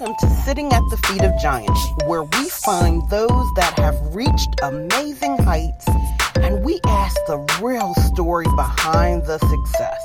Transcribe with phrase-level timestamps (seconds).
[0.00, 4.58] Welcome to Sitting at the Feet of Giants, where we find those that have reached
[4.60, 5.86] amazing heights
[6.34, 10.02] and we ask the real story behind the success.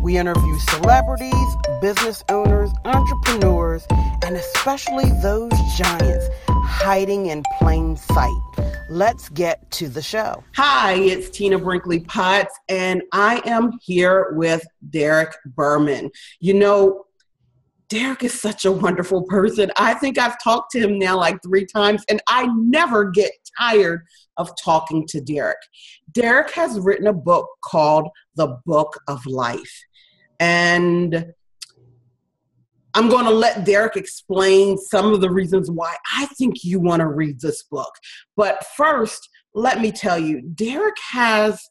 [0.00, 3.84] We interview celebrities, business owners, entrepreneurs,
[4.24, 8.40] and especially those giants hiding in plain sight.
[8.88, 10.44] Let's get to the show.
[10.54, 16.12] Hi, it's Tina Brinkley Potts, and I am here with Derek Berman.
[16.38, 17.05] You know,
[17.88, 19.70] Derek is such a wonderful person.
[19.76, 24.02] I think I've talked to him now like three times, and I never get tired
[24.36, 25.58] of talking to Derek.
[26.12, 29.84] Derek has written a book called The Book of Life.
[30.40, 31.32] And
[32.94, 37.00] I'm going to let Derek explain some of the reasons why I think you want
[37.00, 37.92] to read this book.
[38.36, 41.62] But first, let me tell you, Derek has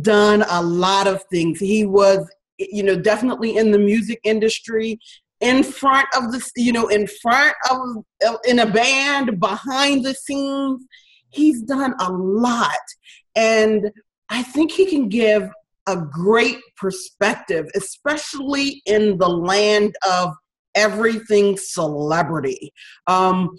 [0.00, 1.60] done a lot of things.
[1.60, 2.26] He was
[2.58, 4.98] you know definitely in the music industry
[5.44, 10.84] in front of the you know in front of in a band behind the scenes.
[11.28, 12.84] He's done a lot.
[13.36, 13.90] And
[14.30, 15.50] i think he can give
[15.86, 20.34] a great perspective especially in the land of
[20.74, 22.72] everything celebrity.
[23.06, 23.50] Um,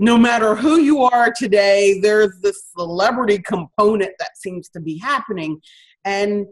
[0.00, 5.60] no matter who you are today there's this celebrity component that seems to be happening.
[6.04, 6.46] And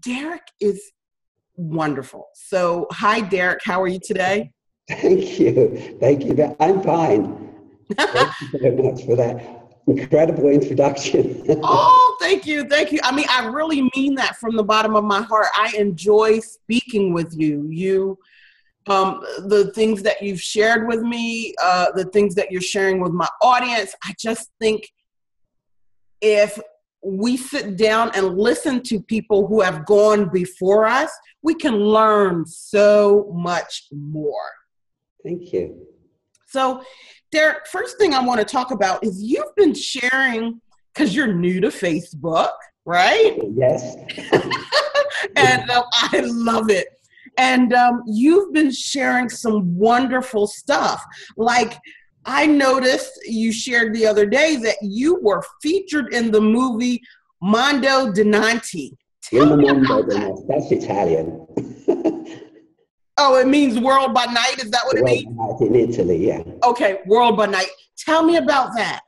[0.00, 0.80] derek is
[1.56, 2.28] wonderful.
[2.34, 3.60] So, hi, Derek.
[3.64, 4.52] How are you today?
[4.88, 5.96] Thank you.
[6.00, 6.56] Thank you.
[6.60, 7.50] I'm fine.
[7.96, 11.44] Thank you very much for that incredible introduction.
[11.62, 12.64] oh, thank you.
[12.64, 13.00] Thank you.
[13.02, 15.48] I mean, I really mean that from the bottom of my heart.
[15.56, 17.68] I enjoy speaking with you.
[17.70, 18.18] You,
[18.88, 23.12] um, the things that you've shared with me, uh, the things that you're sharing with
[23.12, 24.88] my audience, I just think
[26.20, 26.58] if
[27.04, 31.10] we sit down and listen to people who have gone before us,
[31.42, 34.50] we can learn so much more.
[35.24, 35.86] Thank you.
[36.46, 36.82] So,
[37.30, 40.60] Derek, first thing I want to talk about is you've been sharing
[40.92, 42.52] because you're new to Facebook,
[42.84, 43.38] right?
[43.54, 43.96] Yes.
[45.36, 46.88] and um, I love it.
[47.38, 51.02] And um, you've been sharing some wonderful stuff.
[51.36, 51.78] Like,
[52.24, 57.02] I noticed you shared the other day that you were featured in the movie
[57.40, 58.96] Mondo di Notte.
[59.22, 60.44] Tell me about that.
[60.48, 61.46] That's Italian.
[63.16, 64.62] oh, it means world by night.
[64.62, 65.36] Is that what world it means?
[65.36, 66.42] By night in Italy, yeah.
[66.64, 67.70] Okay, world by night.
[67.98, 69.00] Tell me about that.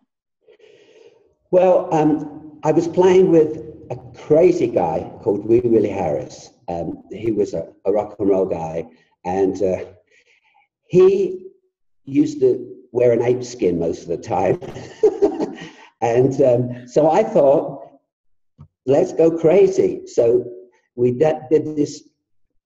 [1.51, 3.59] Well, um, I was playing with
[3.91, 6.51] a crazy guy called Wee Willie Harris.
[6.69, 8.87] Um, he was a, a, rock and roll guy,
[9.25, 9.85] and uh,
[10.87, 11.51] he
[12.05, 14.57] used to wear an ape skin most of the time.
[16.01, 17.91] and um, so I thought,
[18.87, 20.07] let's go crazy.
[20.07, 20.45] So
[20.95, 22.09] we did, did this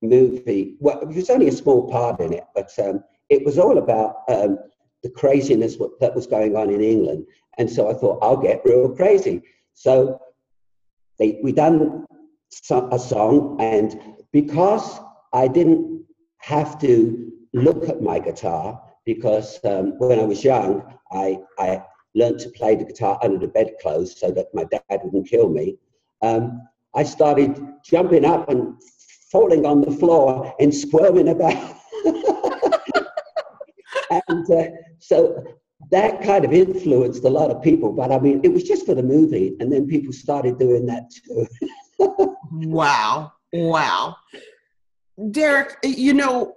[0.02, 0.76] movie.
[0.80, 4.16] Well, it was only a small part in it, but um, it was all about
[4.28, 4.58] um,
[5.02, 7.24] the craziness that was going on in England.
[7.56, 9.40] And so I thought, I'll get real crazy.
[9.72, 10.20] So
[11.18, 12.04] they, we done
[12.70, 13.98] a song, and
[14.30, 15.00] because
[15.32, 16.04] I didn't
[16.38, 21.82] have to look at my guitar, because um, when I was young, I, I
[22.14, 25.78] learned to play the guitar under the bedclothes so that my dad wouldn't kill me.
[26.20, 26.60] Um,
[26.94, 28.74] I started jumping up and
[29.32, 31.76] falling on the floor and squirming about.
[34.28, 34.64] and uh,
[34.98, 35.42] so
[35.90, 37.90] that kind of influenced a lot of people.
[37.94, 41.10] But I mean, it was just for the movie, and then people started doing that
[41.10, 41.46] too.
[42.52, 43.32] wow.
[43.54, 44.16] Wow.
[45.30, 46.54] Derek, you know,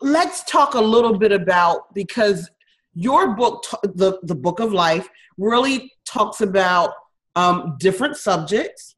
[0.00, 2.50] let's talk a little bit about because
[2.94, 6.92] your book, the the Book of Life, really talks about
[7.36, 8.96] um, different subjects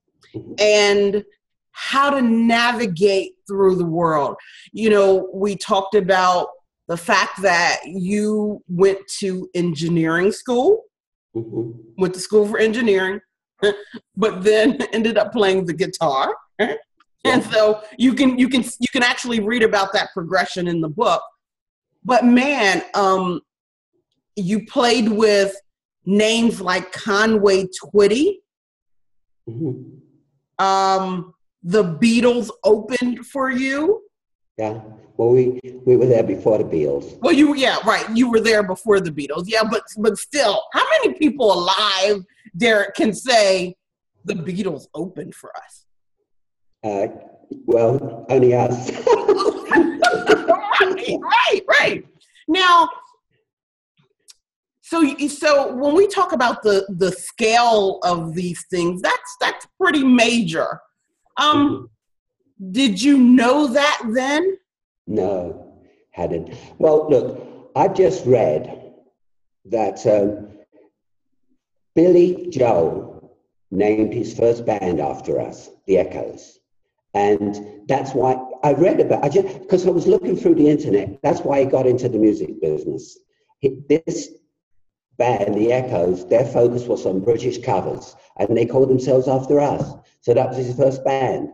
[0.58, 1.24] and
[1.72, 4.36] how to navigate through the world.
[4.72, 6.48] You know, we talked about
[6.88, 10.84] the fact that you went to engineering school,
[11.34, 11.70] mm-hmm.
[11.96, 13.20] went to school for engineering,
[14.16, 16.34] but then ended up playing the guitar
[17.24, 20.88] and so you can you can you can actually read about that progression in the
[20.88, 21.22] book.
[22.04, 23.40] But man um
[24.36, 25.54] you played with
[26.04, 28.38] names like conway twitty.
[29.48, 30.64] Mm-hmm.
[30.64, 34.02] um the beatles opened for you.
[34.58, 34.80] Yeah.
[35.16, 37.18] Well we we were there before the beatles.
[37.20, 38.08] Well you yeah right.
[38.16, 39.44] You were there before the beatles.
[39.46, 42.22] Yeah but but still how many people alive
[42.56, 43.74] derek can say
[44.24, 45.81] the beatles opened for us
[46.84, 47.06] uh,
[47.66, 48.90] well, only us.
[50.80, 52.04] right, right, right.
[52.48, 52.88] Now,
[54.80, 60.04] so so when we talk about the the scale of these things, that's that's pretty
[60.04, 60.80] major.
[61.38, 62.72] Um, mm-hmm.
[62.72, 64.58] did you know that then?
[65.06, 65.78] No,
[66.10, 66.54] hadn't.
[66.78, 68.92] Well, look, I've just read
[69.66, 70.48] that um,
[71.94, 73.34] Billy Joel
[73.70, 76.58] named his first band after us, the Echoes.
[77.14, 81.20] And that's why I read about I just because I was looking through the internet.
[81.22, 83.18] That's why he got into the music business.
[83.58, 84.30] He, this
[85.18, 89.92] band, the Echoes, their focus was on British covers, and they called themselves after us.
[90.20, 91.50] So that was his first band.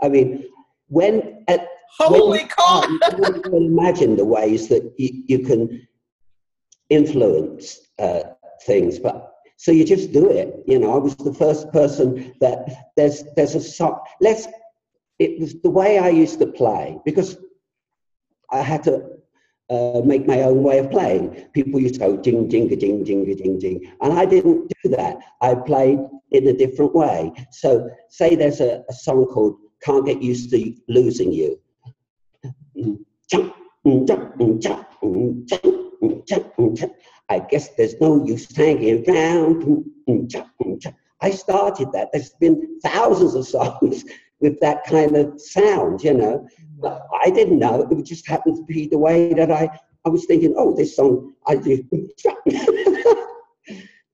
[0.00, 0.44] I mean,
[0.88, 1.68] when at
[1.98, 5.86] holy cow, you can imagine the ways that you, you can
[6.90, 8.22] influence uh,
[8.64, 10.62] things, but so you just do it.
[10.66, 14.00] You know, I was the first person that there's there's a song.
[14.20, 14.46] Let's.
[15.18, 17.36] It was the way I used to play because
[18.50, 19.14] I had to
[19.70, 21.30] uh, make my own way of playing.
[21.52, 25.18] People used to go ding, ding, ding, ding, ding, ding, and I didn't do that.
[25.40, 26.00] I played
[26.32, 27.32] in a different way.
[27.50, 31.60] So, say there's a, a song called "Can't Get Used to Losing You."
[37.28, 39.84] I guess there's no use hanging around.
[41.20, 42.10] I started that.
[42.12, 44.04] There's been thousands of songs
[44.40, 46.46] with that kind of sound, you know.
[46.78, 47.82] But I didn't know.
[47.82, 49.68] It would just happened to be the way that I,
[50.04, 51.82] I was thinking, oh, this song, I do.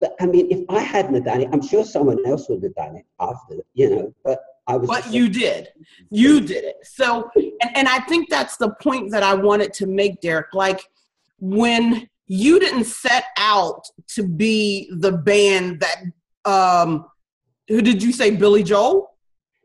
[0.01, 2.75] but I mean, if I hadn't have done it, I'm sure someone else would have
[2.75, 4.15] done it after, you know.
[4.25, 4.89] But I was.
[4.89, 5.69] But you did.
[6.11, 6.77] You did it.
[6.83, 10.55] So, and, and I think that's the point that I wanted to make, Derek.
[10.55, 10.81] Like,
[11.39, 15.97] when you didn't set out to be the band that
[16.49, 17.05] um
[17.67, 19.10] who did you say billy joel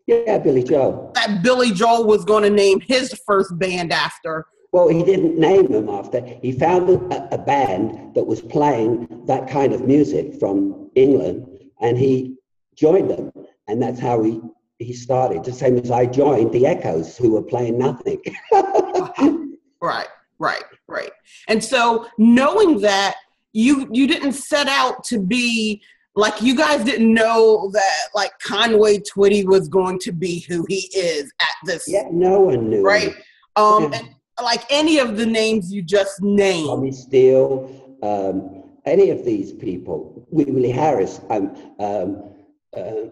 [0.07, 1.12] yeah billy joel.
[1.16, 4.46] That billy joel was going to name his first band after.
[4.72, 6.22] Well he didn't name them after.
[6.42, 11.48] He found a, a band that was playing that kind of music from england
[11.81, 12.36] and he
[12.75, 13.31] joined them.
[13.68, 14.42] And that's how he
[14.80, 18.22] he started the same as i joined the echoes who were playing nothing.
[19.81, 20.07] Right
[20.40, 21.12] right right.
[21.48, 23.16] And so knowing that
[23.54, 25.81] you you didn't set out to be
[26.15, 30.89] like you guys didn't know that like conway twitty was going to be who he
[30.95, 33.13] is at this yeah no one knew right
[33.56, 34.00] um yeah.
[34.00, 34.09] and
[34.44, 40.27] like any of the names you just named tommy steele um any of these people
[40.29, 42.31] willie harris um um
[42.75, 43.09] uh,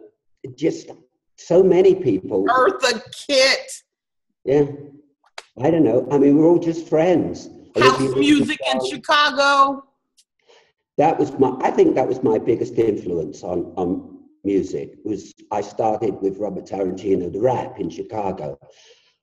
[0.56, 0.92] just
[1.38, 3.72] so many people eartha kitt
[4.46, 4.66] yeah
[5.62, 6.08] I don't know.
[6.12, 7.50] I mean, we're all just friends.
[7.78, 9.84] House music in Chicago.
[10.98, 11.56] That was my.
[11.62, 14.96] I think that was my biggest influence on on music.
[15.04, 18.60] Was I started with Robert Tarantino, the rap in Chicago.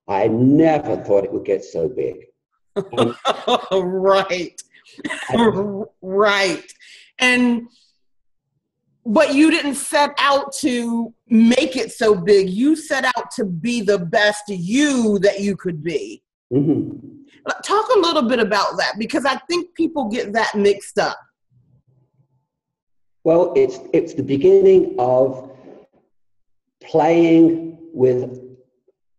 [0.09, 2.27] I never thought it would get so big.
[3.73, 4.61] right,
[6.03, 6.73] right,
[7.19, 7.69] and
[9.07, 12.51] but you didn't set out to make it so big.
[12.51, 16.23] You set out to be the best you that you could be.
[16.53, 17.07] Mm-hmm.
[17.65, 21.19] Talk a little bit about that because I think people get that mixed up.
[23.25, 25.51] Well, it's it's the beginning of
[26.83, 28.41] playing with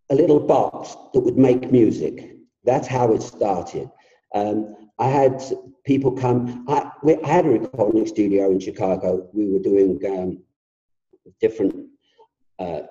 [0.10, 2.36] a little box that would make music.
[2.64, 3.90] That's how it started.
[4.34, 5.44] Um, I had
[5.86, 6.66] people come.
[6.68, 9.28] I, we, I, had a recording studio in Chicago.
[9.34, 10.44] We were doing um,
[11.40, 11.88] different
[12.60, 12.82] uh,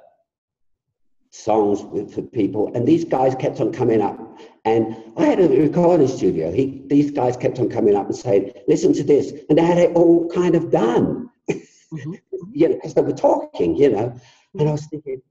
[1.30, 4.18] songs with for people, and these guys kept on coming up.
[4.64, 6.52] And I had a recording studio.
[6.52, 9.78] He, these guys kept on coming up and saying, "Listen to this," and they had
[9.78, 11.30] it all kind of done.
[11.48, 12.14] Mm-hmm.
[12.52, 14.14] you know, because they were talking, you know.
[14.58, 15.22] And I was thinking,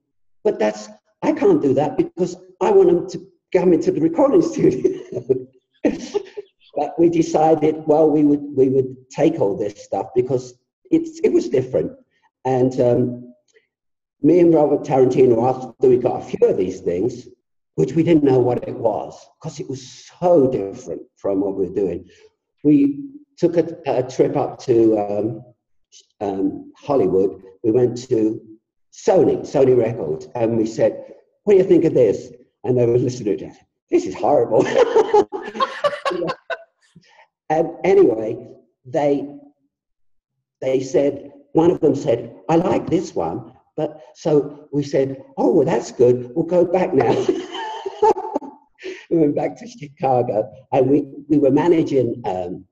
[0.42, 0.88] but that's
[1.22, 5.00] I can't do that because I want them to come into the recording studio.
[6.76, 10.54] but we decided, well, we would we would take all this stuff because
[10.90, 11.92] it's it was different.
[12.44, 13.29] And um,
[14.22, 17.28] me and Robert Tarantino, after we got a few of these things,
[17.74, 21.66] which we didn't know what it was because it was so different from what we
[21.66, 22.08] were doing,
[22.62, 23.04] we
[23.38, 25.44] took a, a trip up to um,
[26.20, 27.42] um, Hollywood.
[27.62, 28.40] We went to
[28.92, 32.32] Sony, Sony Records, and we said, "What do you think of this?"
[32.64, 33.54] And they were listening to it.
[33.90, 34.66] This is horrible.
[37.50, 38.38] And anyway,
[38.86, 39.28] they
[40.60, 45.52] they said one of them said, "I like this one," but so we said, "Oh,
[45.52, 46.32] well, that's good.
[46.34, 47.12] We'll go back now."
[49.10, 52.64] we went back to Chicago, and we we were managing um,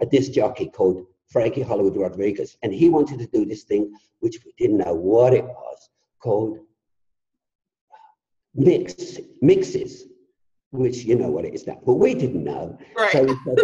[0.00, 4.38] a disc jockey called Frankie Hollywood Rodriguez, and he wanted to do this thing which
[4.44, 6.58] we didn't know what it was called
[8.54, 10.04] mix mixes,
[10.70, 12.78] which you know what it is now, but we didn't know.
[12.96, 13.12] Right.
[13.12, 13.58] So we said,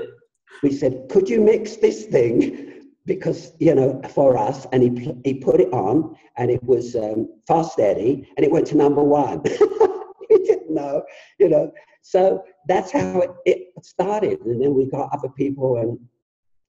[0.62, 2.70] we said, could you mix this thing?
[3.11, 7.29] Because, you know, for us, and he, he put it on, and it was um,
[7.45, 9.43] fast eddie and it went to number one.
[10.31, 11.02] we didn't know,
[11.40, 11.73] you know.
[12.02, 14.40] So that's how it, it started.
[14.43, 15.99] And then we got other people, and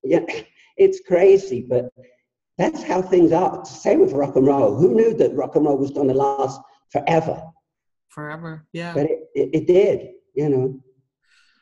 [0.03, 0.25] yeah,
[0.77, 1.93] it's crazy, but
[2.57, 3.63] that's how things are.
[3.63, 4.75] Same with rock and roll.
[4.75, 7.39] Who knew that rock and roll was going to last forever?
[8.10, 8.95] Forever, yeah.
[8.95, 10.79] But it, it, it did, you know.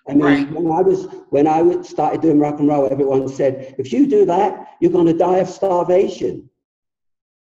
[0.10, 0.51] I mean, Right.
[0.51, 4.25] when I was when I started doing rock and roll, everyone said, "If you do
[4.25, 6.50] that, you're going to die of starvation."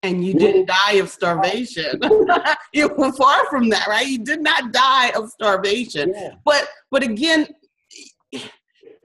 [0.02, 0.40] And you No.
[0.40, 2.00] didn't die of starvation.
[2.72, 4.06] you were far from that, right?
[4.06, 6.12] You did not die of starvation.
[6.14, 6.34] Yeah.
[6.44, 7.48] But but again,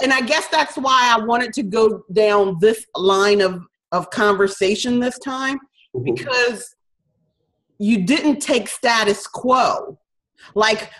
[0.01, 3.61] and I guess that's why I wanted to go down this line of
[3.91, 5.59] of conversation this time
[5.95, 6.05] Mhm.
[6.15, 6.75] because
[7.79, 9.97] you didn't take status quo
[10.53, 10.91] like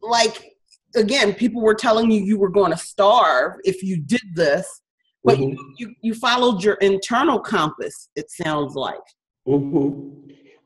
[0.00, 0.53] like
[0.94, 4.80] again people were telling you you were going to starve if you did this
[5.24, 5.52] but Mhm.
[5.52, 9.00] you, you you followed your internal compass it sounds like
[9.46, 10.10] hmm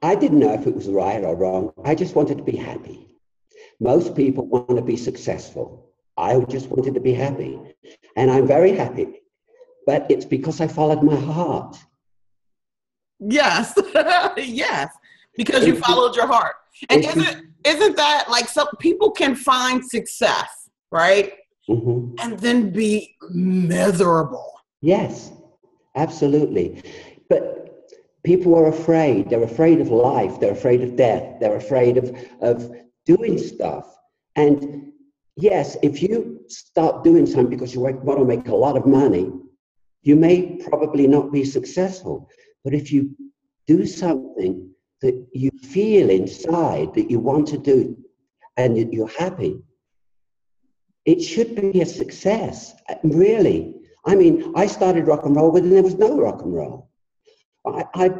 [0.00, 1.72] I didn't know if it was right or wrong.
[1.84, 3.16] I just wanted to be happy.
[3.80, 5.90] Most people want to be successful.
[6.16, 7.58] I just wanted to be happy.
[8.14, 9.22] And I'm very happy.
[9.86, 11.76] But it's because I followed my heart.
[13.18, 13.74] yes
[14.36, 14.88] yes
[15.36, 16.54] because you followed your heart
[16.90, 20.48] and isn't isn't that like some people can find success
[20.90, 21.32] right
[21.68, 22.14] Mhm.
[22.22, 25.32] and then be miserable Yes,
[25.96, 26.82] absolutely.
[27.28, 27.88] But
[28.22, 29.28] people are afraid.
[29.28, 30.38] They're afraid of life.
[30.38, 31.40] They're afraid of death.
[31.40, 32.70] They're afraid of, of
[33.04, 33.92] doing stuff.
[34.36, 34.92] And
[35.36, 39.32] yes, if you start doing something because you want to make a lot of money,
[40.02, 42.28] you may probably not be successful.
[42.64, 43.10] But if you
[43.66, 47.96] do something that you feel inside that you want to do
[48.56, 49.62] and that you're happy,
[51.04, 53.74] it should be a success, really.
[54.04, 56.90] I mean, I started rock and roll when there was no rock and roll.
[57.66, 58.10] I, I,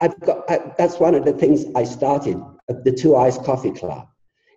[0.00, 4.08] I've got, I, that's one of the things I started, uh, the 2i's Coffee Club.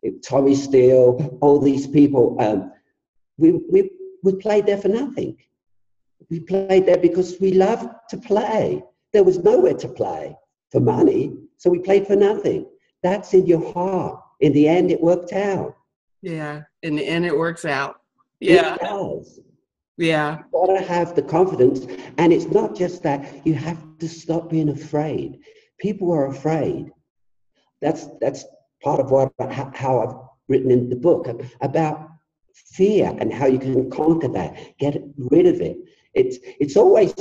[0.03, 2.71] It, Tommy Steele, all these people, um,
[3.37, 3.89] we, we,
[4.23, 5.37] we played there for nothing.
[6.29, 8.83] We played there because we loved to play.
[9.13, 10.35] There was nowhere to play
[10.71, 12.65] for money, so we played for nothing.
[13.03, 14.19] That's in your heart.
[14.39, 15.75] In the end, it worked out.
[16.23, 18.01] yeah in the end it works out.
[18.39, 18.73] Yeah.
[18.73, 19.39] It does.
[19.97, 20.39] yeah.
[20.39, 21.85] You got to have the confidence.
[22.17, 23.45] And it's not just that.
[23.45, 25.37] You have to stop being afraid.
[25.77, 26.89] People are afraid.
[27.79, 28.43] That's that's
[28.81, 29.31] part of what
[29.75, 30.15] how i've
[30.47, 31.27] written in the book
[31.61, 32.09] about
[32.73, 34.57] fear and how you can conquer that.
[34.79, 35.77] Get rid of it.
[36.15, 37.13] It's it's always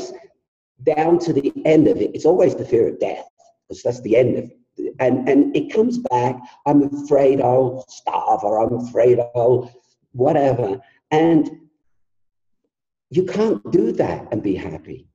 [0.97, 2.13] down to the end of it.
[2.15, 3.30] It's always the fear of death
[3.71, 4.45] because that's the end of
[4.77, 6.37] it and and it comes back
[6.67, 9.71] i'm afraid i'll starve or i'm afraid i'll
[10.13, 10.81] whatever
[11.13, 11.51] and
[13.11, 15.09] you can't do that and be happy.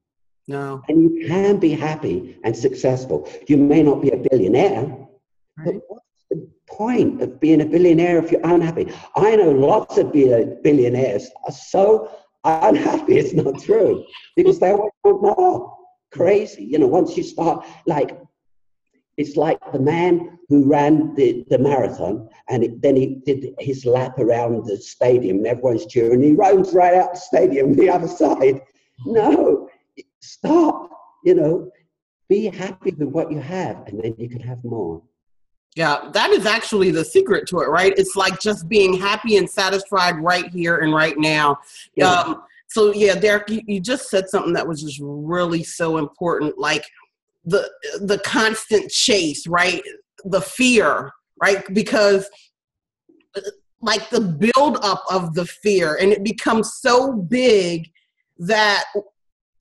[0.48, 3.28] no And you can be happy and successful.
[3.48, 4.86] You may not be a billionaire,
[5.64, 5.82] but Right.
[5.88, 8.92] what's the point of being a billionaire if you're unhappy?
[9.16, 12.10] I know lots of bill- billionaires are so
[12.44, 14.04] unhappy, it's not true,
[14.36, 15.78] because they always want more.
[16.12, 16.64] Crazy.
[16.66, 18.20] You know, once you start, like,
[19.17, 23.86] it's like the man who ran the, the marathon and it, then he did his
[23.86, 26.22] lap around the stadium and everyone's cheering.
[26.22, 28.62] He runs right out the stadium the other side.
[29.05, 29.69] No,
[30.19, 30.89] stop.
[31.24, 31.72] You know,
[32.29, 35.01] be happy with what you have and then you can have more.
[35.75, 37.93] Yeah, that is actually the secret to it, right?
[37.98, 41.60] It's like just being happy and satisfied right here and right now.
[41.95, 42.12] Yeah.
[42.12, 46.57] Um, so yeah, Derek, you, you just said something that was just really so important,
[46.57, 46.86] like
[47.46, 47.72] the
[48.02, 49.84] the constant chase, right?
[50.25, 51.12] The fear,
[51.42, 51.64] right?
[51.74, 52.30] Because
[53.82, 57.90] like the build up of the fear, and it becomes so big
[58.40, 58.86] that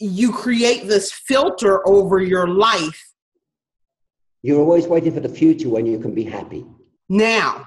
[0.00, 3.00] you create this filter over your life
[4.42, 6.66] You're always waiting for the future when you can be happy.
[7.08, 7.66] now.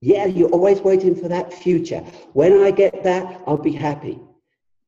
[0.00, 2.00] Yeah, you're always waiting for that future.
[2.34, 4.20] When I get that, I'll be happy.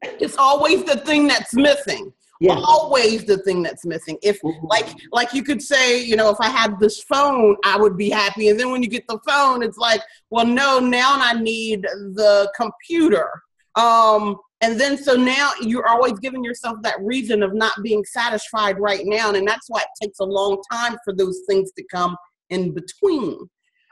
[0.02, 2.12] It's always the thing that's missing.
[2.40, 2.60] Yeah.
[2.64, 4.18] Always the thing that's missing.
[4.22, 4.68] If Mhm.
[4.68, 8.10] like like you could say, you know, if I had this phone, I would be
[8.10, 8.48] happy.
[8.48, 12.52] And then when you get the phone, it's like, well, no, now I need the
[12.56, 13.30] computer.
[13.76, 18.78] Um, and then so now you're always giving yourself that reason of not being satisfied
[18.78, 22.16] right now, and that's why it takes a long time for those things to come
[22.50, 23.38] in between.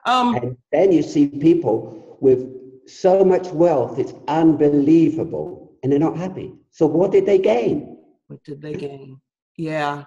[0.06, 2.46] Um, And then you see people with
[2.86, 6.54] so much wealth, it's unbelievable, and they're not happy.
[6.70, 7.98] So what did they gain?
[8.28, 9.21] What did they gain?
[9.57, 10.04] Yeah.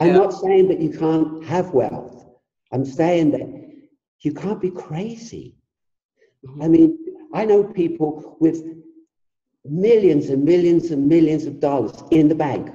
[0.00, 0.14] I'm Yeah.
[0.18, 2.26] not saying that you can't have wealth.
[2.72, 3.46] I'm saying that
[4.20, 5.56] you can't be crazy.
[6.46, 6.64] Mhm.
[6.64, 6.98] I mean,
[7.34, 8.62] I know people with
[9.64, 12.70] millions and millions and millions of dollars in the bank.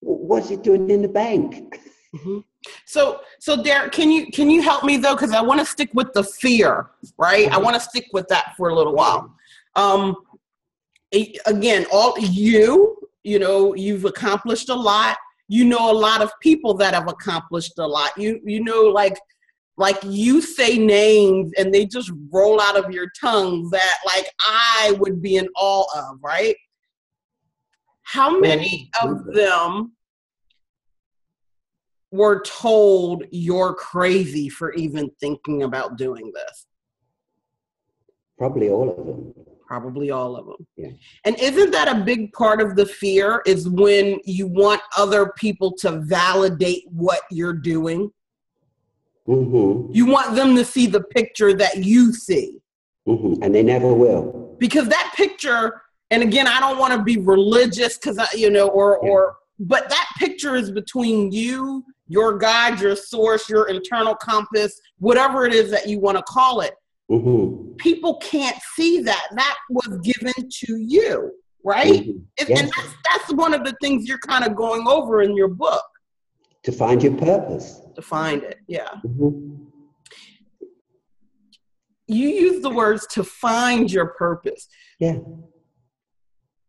[0.00, 1.80] What's he doing in the bank?
[2.14, 2.44] Mhm.
[2.86, 5.14] So, so Derek, can you can you help me though?
[5.14, 7.50] Because I want to stick with the fear, right?
[7.52, 9.34] I want to stick with that for a little while.
[9.74, 10.16] Um,
[11.46, 15.16] again, all you, you know, you've accomplished a lot.
[15.48, 18.10] You know a lot of people that have accomplished a lot.
[18.16, 19.18] You you know like
[19.76, 24.94] like you say names and they just roll out of your tongue that like I
[24.98, 26.56] would be in awe of, right?
[28.02, 29.92] How oh, many of them
[32.10, 36.66] were told you're crazy for even thinking about doing this?
[38.36, 39.41] Probably all of them.
[39.72, 40.66] Probably all of them.
[40.76, 40.90] Yeah.
[41.24, 45.72] And isn't that a big part of the fear is when you want other people
[45.78, 48.12] to validate what you're doing?
[49.26, 49.90] Mm-hmm.
[49.94, 52.58] You want them to see the picture that you see.
[53.08, 53.42] Mm-hmm.
[53.42, 54.54] And they never will.
[54.58, 58.68] Because that picture, and again, I don't want to be religious because I, you know,
[58.68, 59.08] or, yeah.
[59.08, 65.46] or, but that picture is between you your guide, your source, your internal compass, whatever
[65.46, 66.74] it is that you want to call it.
[67.12, 67.74] Mm-hmm.
[67.76, 69.28] People can't see that.
[69.32, 72.04] That was given to you, right?
[72.04, 72.18] Mm-hmm.
[72.38, 72.60] Yes.
[72.60, 75.84] And that's, that's one of the things you're kind of going over in your book.
[76.64, 77.80] To find your purpose.
[77.96, 78.88] To find it, yeah.
[79.04, 79.64] Mm-hmm.
[82.08, 84.68] You use the words to find your purpose.
[84.98, 85.18] Yeah.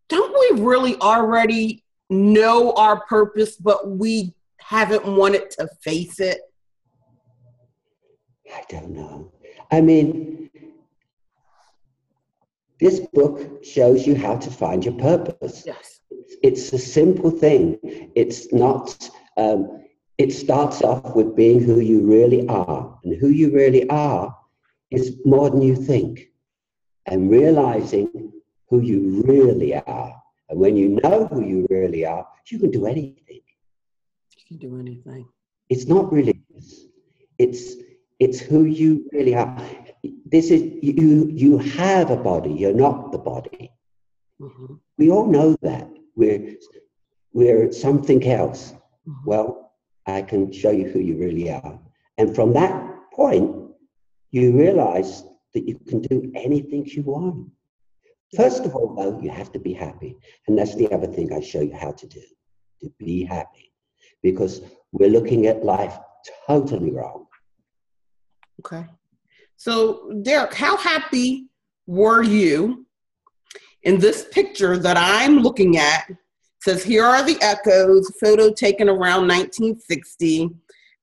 [0.10, 6.40] Don't we really already know our purpose, but we haven't wanted to face it?
[8.54, 9.33] I don't know.
[9.74, 10.51] I mean,
[12.80, 15.63] this book shows you how to find your purpose.
[15.65, 16.00] Yes.
[16.44, 17.80] It's a simple thing.
[18.15, 19.84] It's not, um,
[20.20, 23.00] it starts off with being who you really are.
[23.03, 24.38] And who you really are
[24.92, 26.30] is more than you think.
[27.08, 28.32] And realizing
[28.70, 30.13] who you really are.
[30.50, 33.42] And when you know who you really are, you can do anything
[34.38, 35.25] You can do anything.
[35.70, 36.68] It's not religious.
[37.39, 37.74] It's
[38.24, 39.58] it's who you really are.
[40.25, 41.30] This is you.
[41.30, 42.53] You have a body.
[42.53, 43.72] You're not the body.
[44.42, 44.74] Mm-hmm.
[44.98, 45.88] We all know that.
[46.15, 46.56] We're
[47.34, 48.71] we're something else.
[48.71, 49.30] Mm-hmm.
[49.30, 49.74] Well,
[50.06, 51.80] I can show you who you really are.
[52.17, 52.74] And from that
[53.13, 53.56] point,
[54.32, 57.50] you realize that you can do anything you want.
[58.36, 60.17] First of all, though, you have to be happy.
[60.48, 62.21] And that's the other thing I show you how to do
[62.82, 63.71] to be happy
[64.21, 65.95] because we're looking at life
[66.48, 67.28] totally wrong.
[68.65, 68.86] Okay.
[69.58, 71.47] So, Derek, how happy
[71.86, 72.86] were you
[73.84, 76.06] in this picture that I'm looking at?
[76.63, 80.49] says here are the echoes, photo taken around 1960.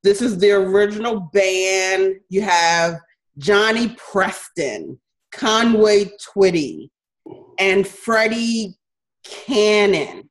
[0.03, 2.15] This is the original band.
[2.31, 2.99] You have
[3.37, 4.99] Johnny Preston,
[5.33, 6.89] Conway Twitty,
[7.59, 8.79] and Freddie
[9.23, 10.30] Cannon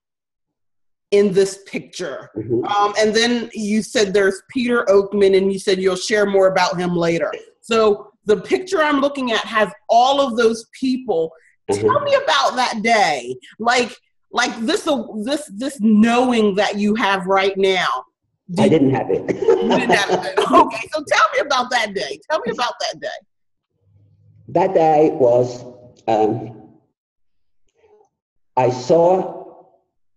[1.12, 2.30] in this picture.
[2.38, 2.66] Mm-hmm.
[2.66, 6.78] Um, and then you said there's Peter Oakman, and you said you'll share more about
[6.78, 7.32] him later.
[7.62, 11.32] So the picture I'm looking at has all of those people.
[11.70, 11.88] Mm-hmm.
[11.88, 13.96] Tell me about that day, like
[14.32, 14.88] like this
[15.24, 18.06] this this knowing that you have right now.
[18.52, 19.28] Did, I didn't have it.
[19.28, 20.40] didn't have it.
[20.52, 22.20] Okay, so tell me about that day.
[22.30, 23.08] Tell me about that day.
[24.48, 25.64] That day was
[26.08, 26.70] um,
[28.58, 29.39] I saw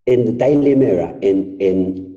[0.05, 2.13] in the Daily Mirror in, in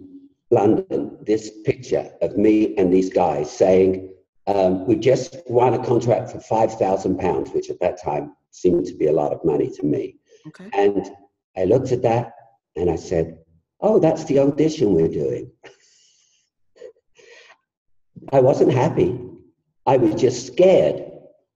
[0.51, 4.13] London this picture of me and these guys saying,
[4.47, 9.07] um, we just won a contract for £5,000, which at that time seemed to be
[9.07, 10.17] a lot of money to me.
[10.47, 10.71] Okay.
[10.73, 11.11] And
[11.57, 12.33] I looked at that
[12.77, 13.39] and I said,
[13.81, 15.51] oh, that's the audition we're doing.
[18.33, 19.21] I wasn't happy.
[19.85, 21.05] I was just scared.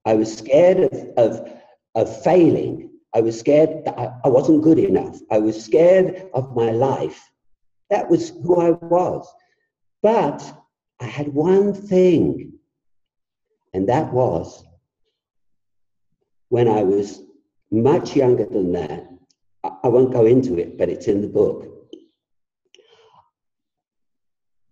[0.05, 1.49] I was scared of, of,
[1.95, 5.19] of failing I was scared that I, I wasn't good enough.
[5.29, 7.29] I was scared of my life.
[7.89, 9.27] That was who I was.
[10.01, 10.41] But
[10.99, 12.53] I had one thing,
[13.73, 14.63] and that was
[16.49, 17.21] when I was
[17.69, 19.07] much younger than that.
[19.63, 21.67] I, I won't go into it, but it's in the book.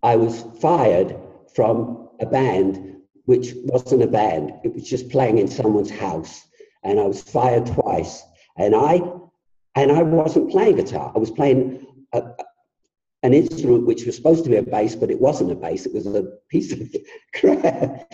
[0.02, 1.16] I was fired
[1.54, 2.90] from a band
[3.30, 6.48] which wasn't a band, it was just playing in someone's house.
[6.82, 8.24] And I was fired twice
[8.56, 9.02] and I
[9.76, 11.12] and I wasn't playing guitar.
[11.14, 12.22] I was playing a,
[13.22, 15.86] an instrument which was supposed to be a bass, but it wasn't a bass.
[15.86, 16.80] It was a piece of
[17.34, 18.12] crap.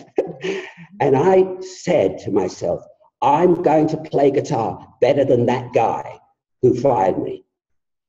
[0.99, 2.83] and I said to myself,
[3.21, 6.19] I'm going to play guitar better than that guy
[6.61, 7.45] who fired me.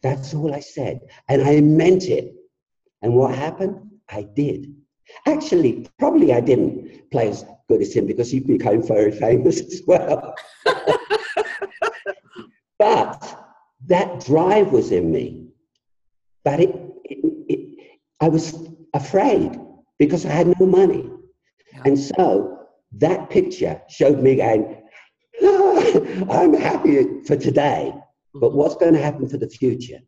[0.02, 1.00] That's all I said.
[1.28, 2.34] And I meant it.
[3.02, 3.90] And what happened?
[4.08, 4.74] I did.
[5.26, 9.82] Actually, probably I didn't play as good as him because he became very famous as
[9.86, 10.34] well.
[12.78, 13.46] But
[13.86, 15.48] that drive was in me.
[16.44, 16.70] But it,
[17.04, 18.54] it, it, I was
[18.94, 19.58] afraid.
[19.98, 21.10] because I had no money.
[21.72, 21.82] Yeah.
[21.84, 24.82] And so that picture showed me going,
[25.42, 25.92] ah,
[26.30, 27.92] I'm happy for today,
[28.34, 29.98] but what's going to happen for the future?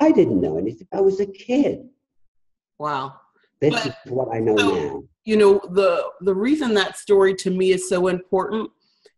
[0.00, 0.86] I didn't know anything.
[0.92, 1.88] I was a kid.
[2.78, 3.14] Wow.
[3.60, 5.02] This but, is what I know so, now.
[5.24, 8.70] You know, the the reason that story to me is so important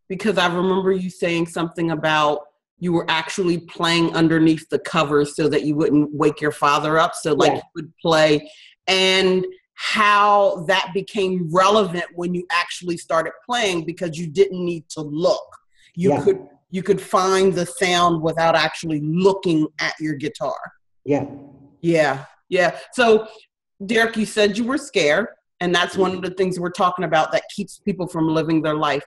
[0.09, 2.47] because I remember you saying something about
[2.81, 7.15] you were actually playing underneath the covers so that you wouldn't wake your father up.
[7.15, 7.57] So like yeah.
[7.57, 8.51] you would play
[8.89, 15.03] and how that became relevant when you actually started playing because you didn't need to
[15.03, 15.47] look.
[15.95, 16.23] You yeah.
[16.23, 20.57] could you could find the sound without actually looking at your guitar.
[21.05, 21.27] Yeah.
[21.81, 22.25] Yeah.
[22.49, 22.79] Yeah.
[22.93, 23.27] So
[23.85, 25.29] Derek, you said you were scared,
[25.61, 28.75] and that's one of the things we're talking about that keeps people from living their
[28.75, 29.05] life.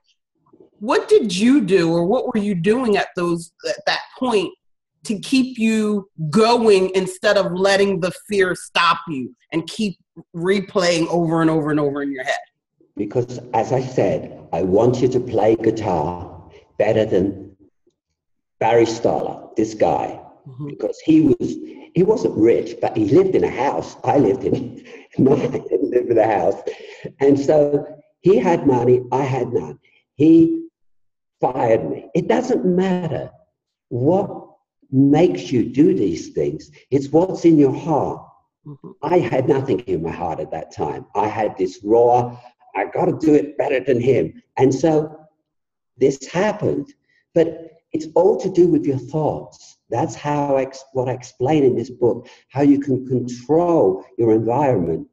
[0.84, 4.54] What did you do, or what were you doing at those at that point
[5.06, 9.98] to keep you going instead of letting the fear stop you and keep
[10.36, 12.44] replaying over and over and over in your head?
[12.98, 17.56] Because, as I said, I want you to play guitar better than
[18.60, 20.68] Barry Stoller, this guy, mm-hmm.
[20.68, 21.56] because he was
[21.96, 23.96] he wasn't rich, but he lived in a house.
[24.04, 24.86] I lived in
[25.18, 26.62] no, I didn't live in a house,
[27.22, 27.88] and so
[28.20, 29.02] he had money.
[29.14, 29.80] I had none.
[30.16, 30.63] He
[31.44, 32.10] fired me.
[32.16, 33.30] It doesn't matter
[33.90, 34.30] what
[34.92, 36.72] makes you do these things.
[36.90, 38.26] It's what's in your heart.
[38.66, 38.92] Mm-hmm.
[39.02, 41.06] I had nothing in my heart at that time.
[41.16, 42.40] I had this raw,
[42.76, 44.42] I got to do it better than him.
[44.58, 45.20] And so
[45.98, 46.94] this happened.
[47.36, 47.48] But
[47.92, 49.78] it's all to do with your thoughts.
[49.90, 55.08] That's how I, what I explain in this book, how you can control your environment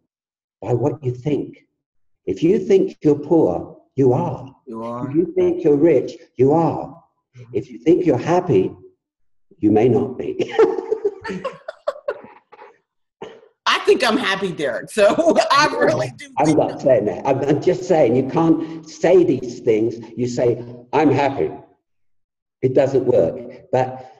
[0.63, 1.67] by what you think.
[2.25, 4.55] If you think you're poor, you are.
[4.67, 5.09] You are.
[5.09, 7.03] If you think you're rich, you are.
[7.37, 7.51] Mm-hmm.
[7.53, 8.75] If you think you're happy,
[9.59, 10.55] you may not be.
[13.67, 14.91] I think I'm happy, Derek.
[14.91, 16.33] So I really do.
[16.39, 16.81] I'm not that.
[16.81, 17.27] saying that.
[17.27, 19.97] I'm, I'm just saying you can't say these things.
[20.17, 21.51] You say, I'm happy.
[22.63, 23.71] It doesn't work.
[23.73, 24.11] But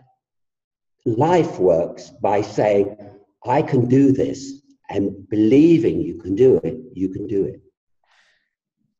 [1.05, 2.97] life works by saying,
[3.47, 7.61] I can do this, and believing you can do it, you can do it.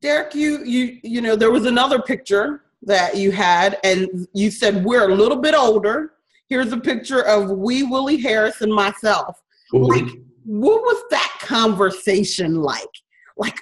[0.01, 4.83] Derek, you you you know, there was another picture that you had, and you said
[4.83, 6.13] we're a little bit older.
[6.49, 9.41] Here's a picture of Wee Willie Harris and myself.
[9.73, 9.85] Mm-hmm.
[9.85, 12.89] Like, what was that conversation like?
[13.37, 13.55] Like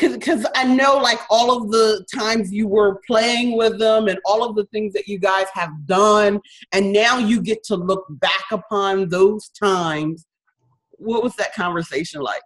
[0.00, 4.48] because I know like all of the times you were playing with them and all
[4.48, 6.40] of the things that you guys have done,
[6.72, 10.24] and now you get to look back upon those times.
[10.92, 12.42] What was that conversation like?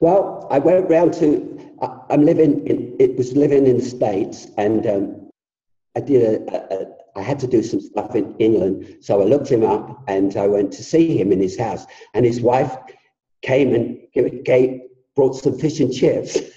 [0.00, 1.52] Well, I went round to.
[2.10, 2.96] I'm living in.
[2.98, 5.30] It was living in the states, and um,
[5.96, 6.86] I did a, a.
[7.18, 10.46] I had to do some stuff in England, so I looked him up, and I
[10.46, 12.76] went to see him in his house, and his wife
[13.42, 13.98] came and
[14.44, 14.80] gave,
[15.14, 16.38] brought some fish and chips.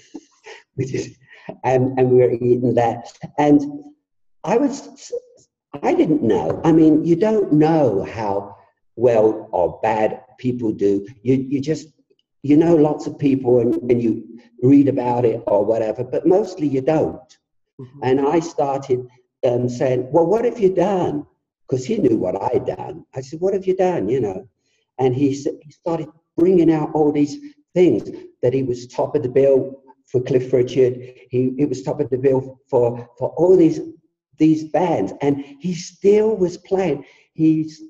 [0.80, 1.16] which is,
[1.62, 3.12] and, and we were eating that.
[3.38, 3.60] And
[4.44, 5.12] I was,
[5.82, 6.60] I didn't know.
[6.64, 8.56] I mean, you don't know how
[8.96, 11.06] well or bad people do.
[11.22, 11.88] You, you just,
[12.42, 14.26] you know lots of people and, and you
[14.62, 17.38] read about it or whatever, but mostly you don't.
[17.80, 18.00] Mm-hmm.
[18.02, 19.06] And I started
[19.46, 21.26] um, saying, well, what have you done?
[21.66, 23.06] Because he knew what I'd done.
[23.14, 24.48] I said, what have you done, you know?
[24.98, 27.38] And he, he started bringing out all these
[27.74, 28.10] things
[28.42, 30.98] that he was top of the bill for Cliff Richard.
[31.30, 33.80] He, he was top of the bill for, for all these,
[34.38, 37.04] these bands, and he still was playing.
[37.32, 37.80] He's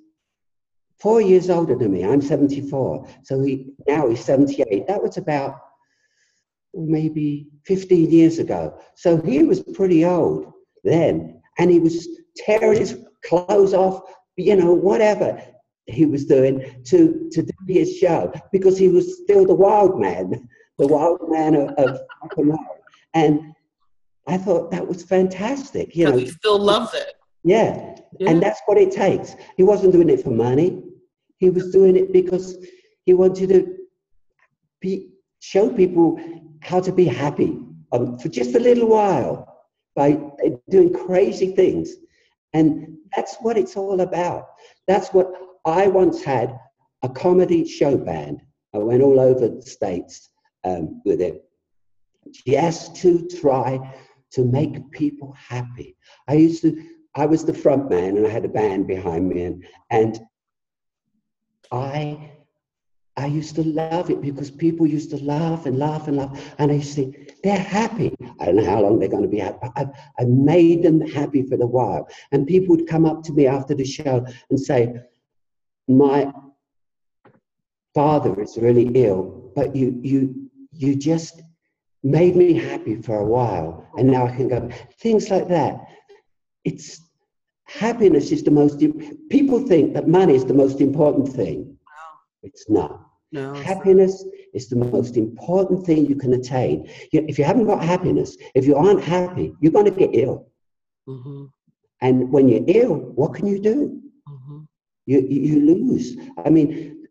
[1.00, 2.04] four years older than me.
[2.04, 3.06] I'm 74.
[3.22, 4.86] So he now he's 78.
[4.86, 5.60] That was about
[6.74, 8.78] maybe 15 years ago.
[8.94, 10.52] So he was pretty old
[10.84, 14.02] then, and he was tearing his clothes off,
[14.36, 15.42] you know, whatever
[15.86, 20.48] he was doing to, to do his show because he was still the wild man
[20.80, 22.00] the wild man of, of
[23.14, 23.54] And
[24.26, 25.94] I thought that was fantastic.
[25.94, 27.14] You know, he still loves it.
[27.44, 27.96] Yeah.
[28.18, 28.30] yeah.
[28.30, 29.36] And that's what it takes.
[29.56, 30.82] He wasn't doing it for money.
[31.40, 32.56] He was doing it because
[33.06, 33.76] he wanted to
[34.80, 36.20] be, show people
[36.60, 37.58] how to be happy
[37.92, 39.64] um, for just a little while
[39.96, 40.20] by
[40.68, 41.94] doing crazy things.
[42.52, 44.48] And that's what it's all about.
[44.86, 45.32] That's what
[45.64, 46.58] I once had
[47.02, 48.42] a comedy show band.
[48.74, 50.28] I went all over the States
[50.64, 51.42] um, with it
[52.46, 53.94] just to try
[54.32, 55.96] to make people happy.
[56.28, 56.84] I used to,
[57.16, 60.20] I was the front man and I had a band behind me and, and
[61.72, 62.32] I,
[63.16, 66.54] I used to love it because people used to laugh and laugh and laugh.
[66.58, 68.14] And I used to think, they're happy.
[68.38, 69.68] I don't know how long they're going to be happy.
[69.76, 69.86] I,
[70.18, 72.08] I made them happy for a while.
[72.32, 74.94] And people would come up to me after the show and say,
[75.88, 76.32] my
[77.94, 81.42] father is really ill, but you, you, you just
[82.02, 84.70] made me happy for a while, and now I can go.
[85.00, 85.76] Things like that.
[86.64, 87.00] It's
[87.78, 88.78] happiness is the most.
[89.30, 91.76] People think that money is the most important thing.
[92.42, 93.06] It's not.
[93.32, 93.54] No.
[93.54, 96.90] Happiness is the most important thing you can attain.
[97.12, 100.48] If you haven't got happiness, if you aren't happy, you're going to get ill.
[101.08, 101.44] Mm-hmm.
[102.00, 104.02] And when you're ill, what can you do?
[104.28, 104.60] Mm-hmm.
[105.06, 106.16] You, you lose.
[106.44, 107.06] I mean,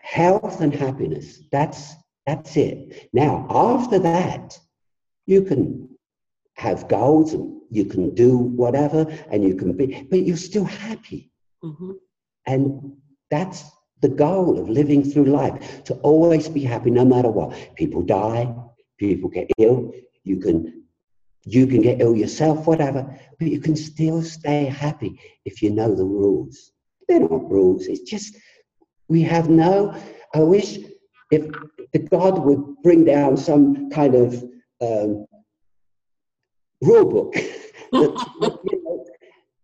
[0.00, 1.94] health and happiness, that's,
[2.26, 3.08] that's it.
[3.12, 4.58] Now, after that,
[5.26, 5.88] you can
[6.56, 11.30] have goals and you can do whatever and you can be, but you're still happy.
[11.62, 11.92] Mm-hmm.
[12.46, 12.96] And
[13.30, 13.64] that's
[14.00, 17.56] the goal of living through life to always be happy no matter what.
[17.74, 18.54] People die,
[18.98, 20.82] people get ill, you can
[21.46, 25.94] you can get ill yourself, whatever, but you can still stay happy if you know
[25.94, 26.72] the rules.
[27.06, 28.36] They're not rules, it's just
[29.08, 29.94] we have no
[30.34, 30.78] I wish
[31.30, 31.46] if
[31.92, 34.34] the God would bring down some kind of
[34.80, 35.26] um,
[36.82, 37.36] rule book.
[37.98, 39.06] that, you know,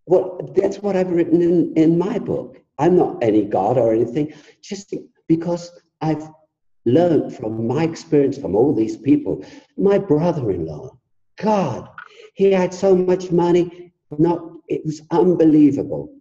[0.07, 2.59] well, that's what I've written in, in my book.
[2.79, 4.95] I'm not any God or anything, just
[5.29, 6.29] because I've
[6.87, 9.45] learned from my experience from all these people.
[9.77, 10.99] My brother in law,
[11.38, 11.88] God,
[12.35, 16.14] he had so much money, not, it was unbelievable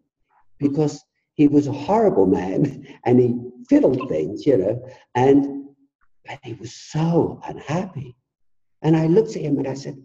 [0.59, 3.35] because he was a horrible man and he
[3.69, 5.59] fiddled things, you know, and
[6.25, 8.15] but he was so unhappy.
[8.81, 9.97] And I looked at him and I said,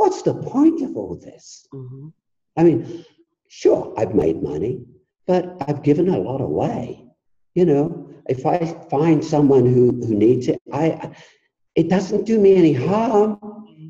[0.00, 1.66] What's the point of all this?
[1.74, 2.08] Mm-hmm.
[2.56, 3.04] I mean,
[3.48, 4.86] sure, I've made money,
[5.26, 7.04] but I've given a lot away.
[7.54, 8.58] You know, if I
[8.88, 11.14] find someone who, who needs it, I
[11.74, 13.38] it doesn't do me any harm.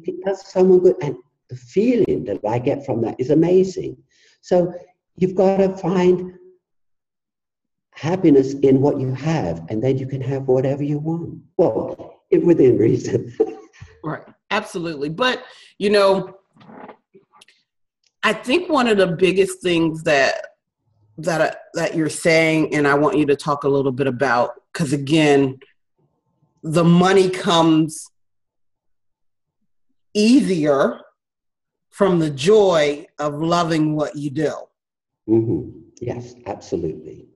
[0.03, 0.97] It does someone good.
[1.01, 1.15] And
[1.49, 3.97] the feeling that I get from that is amazing.
[4.41, 4.75] So
[5.15, 6.35] you've got to find
[7.93, 11.39] happiness in what you have, and then you can have whatever you want.
[11.57, 13.33] Well, it, within reason.
[14.05, 14.25] right.
[14.51, 15.09] Absolutely.
[15.09, 15.45] But,
[15.79, 16.37] you know,
[18.23, 20.35] I think one of the biggest things that
[21.19, 24.93] that that you're saying and I want you to talk a little bit about cuz
[24.93, 25.59] again
[26.63, 28.11] the money comes
[30.15, 31.01] easier
[31.91, 34.53] from the joy of loving what you do.
[35.29, 35.79] Mm-hmm.
[36.01, 37.29] Yes, absolutely.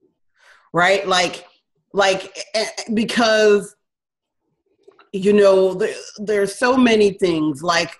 [0.73, 1.07] Right?
[1.07, 1.45] Like
[1.93, 3.74] like eh, because
[5.15, 7.95] you know there, there's so many things like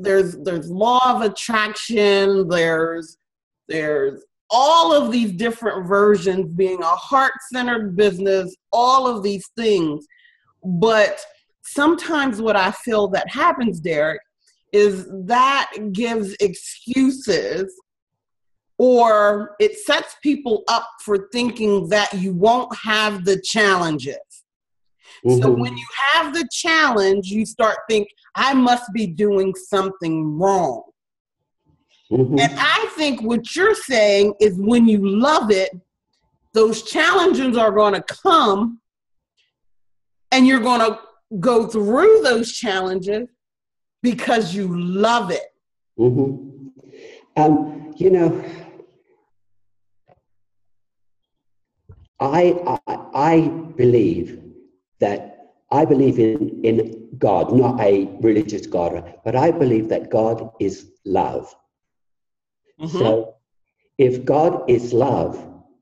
[0.00, 3.18] there's there's law of attraction there's
[3.68, 10.06] there's all of these different versions being a heart-centered business all of these things.
[10.64, 11.20] But
[11.62, 14.20] sometimes what i feel that happens derek
[14.72, 17.72] is that gives excuses
[18.78, 24.16] or it sets people up for thinking that you won't have the challenges
[25.26, 25.42] Mm-hmm.
[25.42, 30.84] So when you have the challenge, you start think I must be doing something wrong.
[32.12, 32.38] Mm-hmm.
[32.38, 35.72] And I think what you're saying is when you love it,
[36.54, 38.80] those challenges are going to come
[40.30, 41.00] and you're going to
[41.40, 43.28] go through those challenges
[44.02, 45.52] because you love it.
[45.98, 46.68] Mm-hmm.
[47.36, 48.44] Um, you know,
[52.20, 54.45] I, I, I believe
[55.00, 55.36] that
[55.70, 60.90] I believe in, in God, not a religious God, but I believe that God is
[61.04, 61.54] love.
[62.80, 62.98] Mm-hmm.
[62.98, 63.34] So
[63.98, 65.36] if God is love,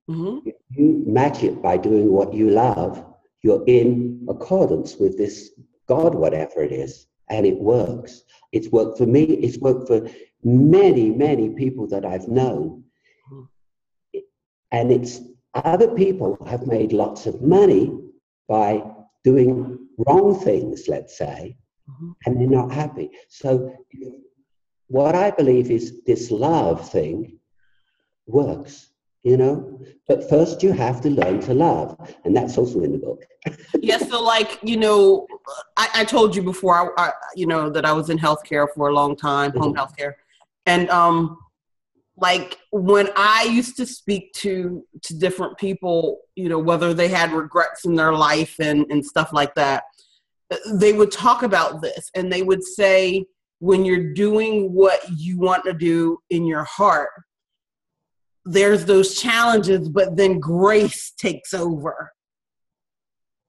[0.09, 0.48] mm-hmm.
[0.48, 3.05] if you match it by doing what you love,
[3.42, 5.50] you're in accordance with this
[5.87, 8.22] God, whatever it is, and it works.
[8.53, 10.09] It's worked for me, it's worked for
[10.42, 12.85] many, many people that I've known.
[13.31, 14.18] Mm-hmm.
[14.72, 15.20] And it's
[15.55, 17.92] other people have made lots of money
[18.48, 18.83] by
[19.24, 21.56] doing wrong things, let's say,
[21.90, 22.10] mm-hmm.
[22.26, 23.10] and they're not happy.
[23.28, 23.74] So,
[24.88, 27.38] what I believe is this love thing
[28.26, 28.90] works,
[29.22, 29.80] you know.
[30.06, 33.24] But first, you have to learn to love, and that's also in the book.
[33.80, 33.98] yeah.
[33.98, 35.26] So, like you know,
[35.76, 38.88] I, I told you before, I, I, you know, that I was in healthcare for
[38.88, 39.60] a long time, mm-hmm.
[39.60, 40.14] home healthcare,
[40.66, 41.38] and um,
[42.16, 47.33] like when i used to speak to to different people you know whether they had
[47.33, 49.85] regrets in their life and and stuff like that
[50.74, 53.24] they would talk about this and they would say
[53.59, 57.11] when you're doing what you want to do in your heart
[58.44, 62.12] there's those challenges but then grace takes over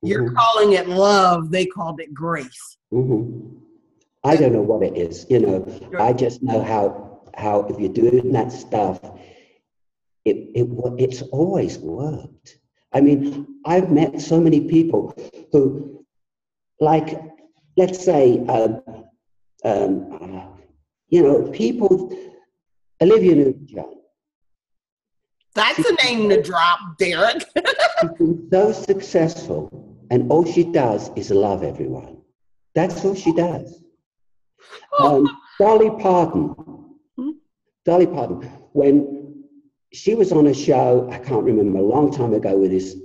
[0.02, 0.36] you're mm-hmm.
[0.36, 3.58] calling it love they called it grace mm-hmm.
[4.24, 7.94] i don't know what it is you know i just know how how if you're
[7.94, 9.00] doing that stuff,
[10.24, 10.68] it, it
[10.98, 12.58] it's always worked.
[12.94, 15.14] I mean, I've met so many people
[15.52, 15.96] who
[16.80, 17.20] like,
[17.78, 18.82] let's say, um,
[19.64, 20.48] um, uh,
[21.10, 22.16] you know, people,
[23.02, 23.94] Olivia Newton-John.
[25.54, 27.46] That's a name to drop, Derek.
[28.02, 32.18] she's been so successful, and all she does is love everyone.
[32.74, 33.82] That's all she does.
[35.00, 35.28] Um,
[35.60, 36.56] Dolly Parton.
[37.86, 38.42] Dolly Parton.
[38.74, 39.44] When
[39.94, 42.96] she was on a show, I can't remember, a long time ago with this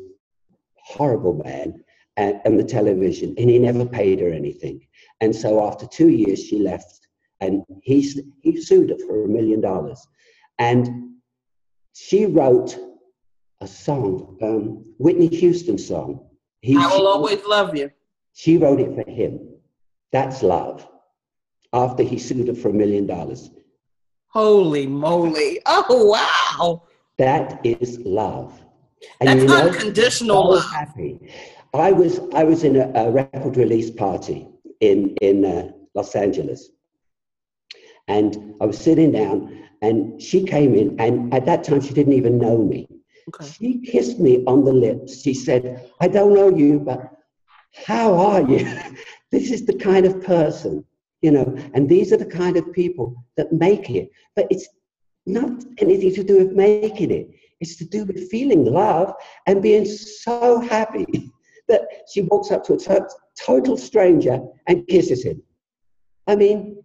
[0.77, 1.85] horrible man
[2.17, 4.87] and, and the television, and he never paid her anything.
[5.21, 7.07] And so after two years, she left,
[7.41, 8.01] and he,
[8.43, 10.05] he sued her for a million dollars.
[10.59, 11.11] And
[11.95, 12.79] she wrote
[13.61, 16.27] a song, um, Whitney Houston song.
[16.63, 17.91] He, I will always love you.
[18.33, 19.41] She wrote it for him.
[20.13, 20.87] That's love.
[21.73, 23.51] After he sued her for a million dollars.
[24.31, 25.61] Holy moly.
[25.67, 26.83] Oh, wow.
[27.19, 28.61] That is love.
[29.21, 30.71] And That's unconditional so love.
[30.71, 31.33] Happy.
[31.75, 34.49] I was, I was in a, a record release party
[34.81, 36.71] in, in uh, Los Angeles.
[38.09, 42.13] And I was sitting down, and she came in, and at that time, she didn't
[42.13, 42.89] even know me.
[43.29, 43.51] Okay.
[43.51, 45.23] She kissed me on the lips.
[45.23, 47.13] She said, I don't know you, but
[47.87, 48.59] how are you?
[49.31, 50.85] this is the kind of person,
[51.23, 54.11] you know, and these are the kind of people that make it.
[54.37, 54.69] But it's
[55.27, 57.31] not anything to do with making it,
[57.61, 59.15] it's to do with feeling love
[59.47, 61.31] and being so happy
[61.69, 63.07] that she walks up to a
[63.39, 65.43] total stranger and kisses him.
[66.27, 66.83] I mean,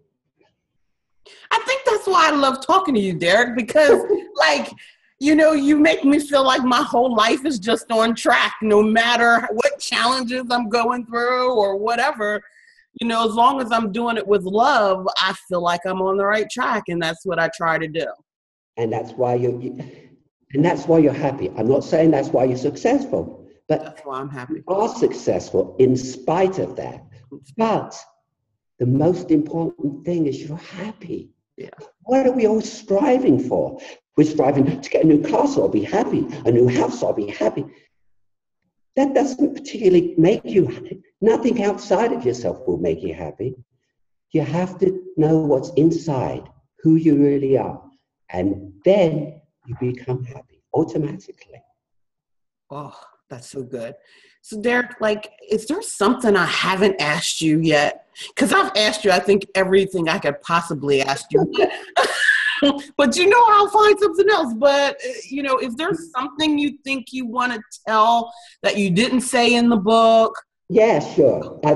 [1.51, 4.01] I think that's why I love talking to you, Derek, because
[4.35, 4.71] like
[5.19, 8.83] you know, you make me feel like my whole life is just on track, no
[8.83, 12.43] matter what challenges I'm going through or whatever.
[13.01, 16.17] You know, as long as I'm doing it with love, I feel like I'm on
[16.17, 18.07] the right track, and that's what I try to do.
[18.77, 19.77] And that's why you're, you,
[20.53, 21.51] and that's why you're happy.
[21.57, 24.63] I'm not saying that's why you're successful, but that's why I'm happy.
[24.67, 27.03] You are successful in spite of that.
[27.57, 27.99] But
[28.79, 31.31] the most important thing is you're happy.
[31.57, 31.69] Yeah.
[32.03, 33.79] What are we all striving for?
[34.17, 36.25] We're striving to get a new car, so I'll be happy.
[36.45, 37.65] A new house, so I'll be happy.
[38.95, 41.01] That doesn't particularly make you happy.
[41.21, 43.55] Nothing outside of yourself will make you happy.
[44.31, 46.43] You have to know what's inside,
[46.79, 47.81] who you really are.
[48.29, 51.61] And then you become happy automatically.
[52.69, 52.97] Oh,
[53.29, 53.95] that's so good.
[54.41, 58.05] So, Derek, like, is there something I haven't asked you yet?
[58.29, 61.51] Because I've asked you, I think, everything I could possibly ask you.
[62.97, 64.53] but you know, I'll find something else.
[64.53, 68.89] But, uh, you know, is there something you think you want to tell that you
[68.89, 70.33] didn't say in the book?
[70.69, 71.59] Yeah, sure.
[71.63, 71.73] I,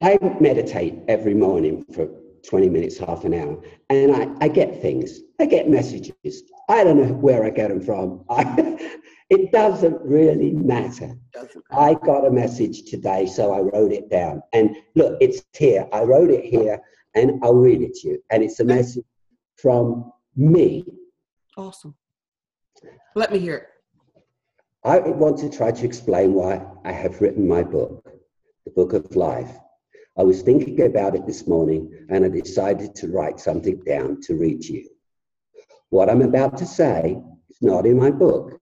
[0.00, 2.08] I, I meditate every morning for
[2.48, 5.20] 20 minutes, half an hour, and I, I get things.
[5.40, 6.44] I get messages.
[6.68, 8.24] I don't know where I get them from.
[8.30, 8.98] I,
[9.30, 11.14] it doesn't really matter.
[11.32, 14.42] Doesn't I got a message today, so I wrote it down.
[14.52, 15.86] And look, it's here.
[15.92, 16.80] I wrote it here,
[17.14, 18.24] and I'll read it to you.
[18.30, 19.04] And it's a message
[19.58, 20.84] from me.
[21.56, 21.94] Awesome.
[23.14, 23.66] Let me hear it.
[24.84, 28.08] I want to try to explain why I have written my book,
[28.64, 29.50] The Book of Life.
[30.16, 34.34] I was thinking about it this morning and I decided to write something down to
[34.36, 34.88] read to you.
[35.90, 38.60] What I'm about to say is not in my book,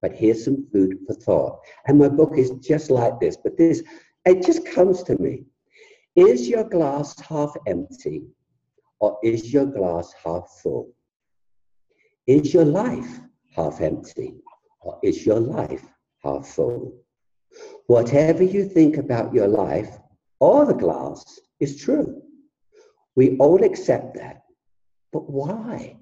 [0.00, 1.60] but here's some food for thought.
[1.86, 3.82] And my book is just like this, but this,
[4.24, 5.44] it just comes to me.
[6.16, 8.22] Is your glass half empty
[9.00, 10.94] or is your glass half full?
[12.26, 13.20] Is your life
[13.56, 14.36] half empty
[14.80, 15.84] or is your life
[16.22, 16.94] half full?
[17.86, 19.98] Whatever you think about your life
[20.38, 22.22] or the glass is true.
[23.16, 24.42] We all accept that.
[25.12, 25.96] But why?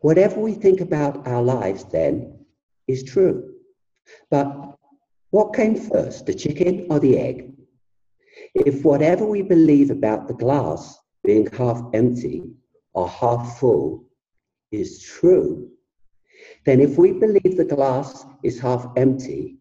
[0.00, 2.44] Whatever we think about our lives then
[2.86, 3.54] is true.
[4.30, 4.76] But
[5.30, 7.52] what came first, the chicken or the egg?
[8.54, 12.42] If whatever we believe about the glass being half empty
[12.92, 14.04] or half full
[14.70, 15.70] is true,
[16.66, 19.58] then if we believe the glass is half empty,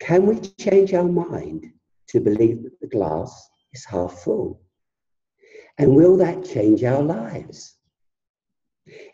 [0.00, 1.66] can we change our mind
[2.08, 4.60] to believe that the glass is half full?
[5.78, 7.76] And will that change our lives?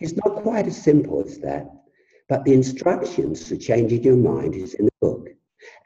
[0.01, 1.67] It's not quite as simple as that,
[2.29, 5.29] but the instructions for changing your mind is in the book.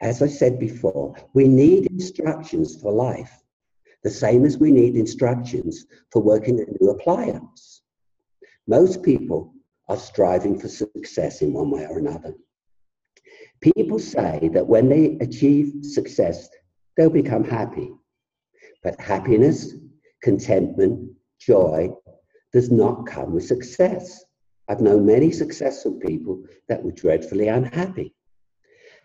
[0.01, 3.41] As I said before, we need instructions for life
[4.03, 7.81] the same as we need instructions for working a new appliance.
[8.67, 9.53] Most people
[9.87, 12.33] are striving for success in one way or another.
[13.61, 16.49] People say that when they achieve success,
[16.95, 17.91] they'll become happy.
[18.83, 19.73] But happiness,
[20.21, 21.89] contentment, joy
[22.53, 24.23] does not come with success.
[24.69, 28.15] I've known many successful people that were dreadfully unhappy.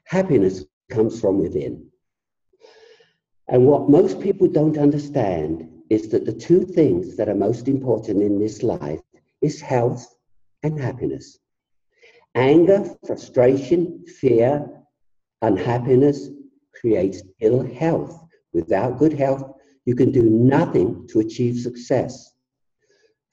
[0.04, 1.90] Happiness comes from within.
[3.48, 8.22] And what most people don't understand is that the two things that are most important
[8.22, 9.00] in this life
[9.42, 10.16] is health
[10.62, 11.38] and happiness.
[12.34, 14.68] Anger, frustration, fear,
[15.42, 16.30] unhappiness
[16.80, 18.18] creates ill health.
[18.52, 19.44] Without good health,
[19.84, 22.32] you can do nothing to achieve success.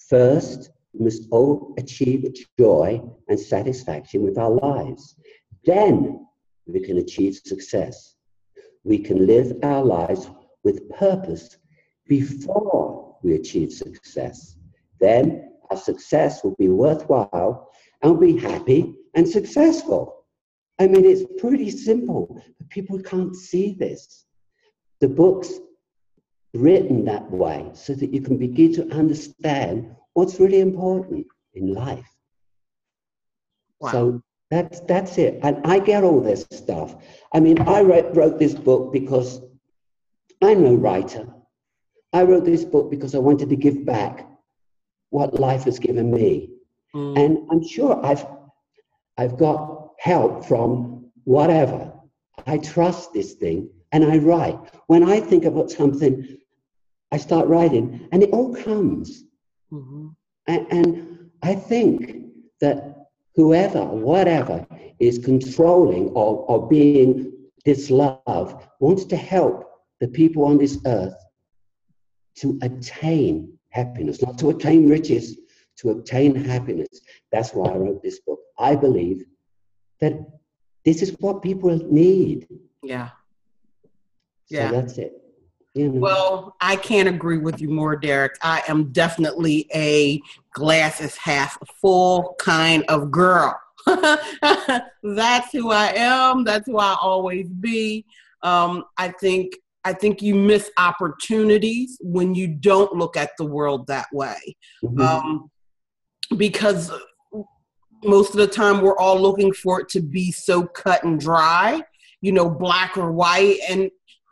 [0.10, 5.16] First, we must all achieve joy and satisfaction with our lives.
[5.64, 6.28] Then
[6.66, 8.16] we can achieve success.
[8.84, 10.30] We can live our lives
[10.64, 11.58] with purpose
[12.08, 14.56] before we achieve success.
[15.00, 17.72] Then our success will be worthwhile
[18.02, 20.26] and we'll be happy and successful.
[20.80, 24.26] I mean, it's pretty simple, but people can't see this.
[25.00, 25.54] The book's
[26.54, 32.08] written that way so that you can begin to understand what's really important in life.
[33.80, 33.92] Wow.
[33.92, 34.22] So
[34.52, 35.40] that's that's it.
[35.42, 36.96] And I get all this stuff.
[37.34, 39.42] I mean, I wrote, wrote this book because
[40.44, 41.26] I'm no writer.
[42.14, 44.28] I wrote this book because I wanted to give back
[45.10, 46.50] what life has given me.
[46.94, 47.18] Mm.
[47.18, 48.26] And I'm sure I've
[49.18, 51.94] I've got help from whatever.
[52.46, 54.60] I trust this thing and I write.
[54.88, 56.38] When I think about something,
[57.12, 59.24] I start writing and it all comes.
[59.72, 60.08] Mm-hmm.
[60.48, 62.26] And, and I think
[62.60, 62.91] that
[63.36, 64.66] whoever, whatever,
[65.00, 67.32] is controlling or, or being
[67.66, 69.66] this love wants to help
[70.00, 71.16] the people on this earth
[72.36, 75.38] to attain happiness, not to attain riches,
[75.78, 77.02] to obtain happiness.
[77.32, 78.40] That's why I wrote this book.
[78.58, 79.24] I believe
[80.00, 80.14] that
[80.86, 82.48] this is what people need.
[82.84, 83.10] Yeah.
[84.50, 84.70] Yeah.
[84.70, 85.14] So that's it.
[85.74, 86.00] You know.
[86.00, 88.38] Well, I can't agree with you more, Derek.
[88.42, 90.22] I am definitely a
[90.54, 93.60] glass is half full kind of girl.
[93.86, 96.44] That's who I am.
[96.44, 98.06] That's who I always be.
[98.44, 103.88] Um, I think I think you miss opportunities when you don't look at the world
[103.88, 104.38] that way,
[104.84, 105.02] mm-hmm.
[105.02, 105.50] um,
[106.38, 106.92] because
[108.04, 111.82] most of the time we're all looking for it to be so cut and dry,
[112.22, 113.90] you know, black or white, and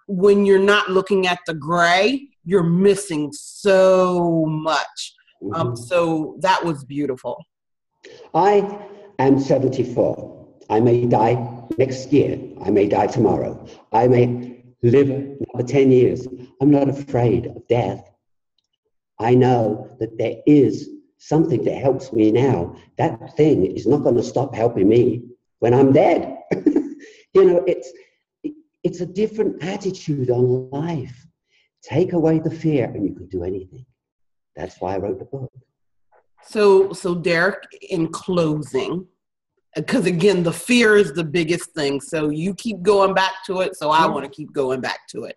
[0.07, 5.13] when you're not looking at the gray, you're missing so much.
[5.41, 5.61] Um, mm-hmm.
[5.61, 7.43] Um, so that was beautiful.
[8.33, 8.79] I
[9.19, 10.47] am 74.
[10.69, 12.39] I may die next year.
[12.63, 13.67] I may die tomorrow.
[13.91, 16.27] I may live another 10 years.
[16.61, 18.09] I'm not afraid of death.
[19.19, 22.75] I know that there is something that helps me now.
[22.97, 25.23] That thing is not going to stop helping me
[25.59, 26.37] when I'm dead.
[27.33, 27.91] you know, it's
[28.81, 31.27] it's a different attitude on life.
[31.83, 33.85] Take away the fear and you can do anything.
[34.59, 35.51] That's why I wrote the book.
[36.43, 39.07] So, so Derek, in closing,
[39.77, 42.01] uh, because again, the fear is the biggest thing.
[42.01, 43.77] So you keep going back to it.
[43.77, 45.35] So I want to keep going back to it.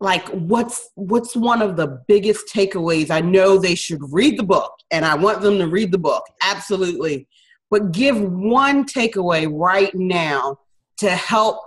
[0.00, 3.10] Like, what's what's one of the biggest takeaways?
[3.10, 6.24] I know they should read the book, and I want them to read the book,
[6.44, 7.26] absolutely.
[7.70, 10.58] But give one takeaway right now
[10.98, 11.62] to help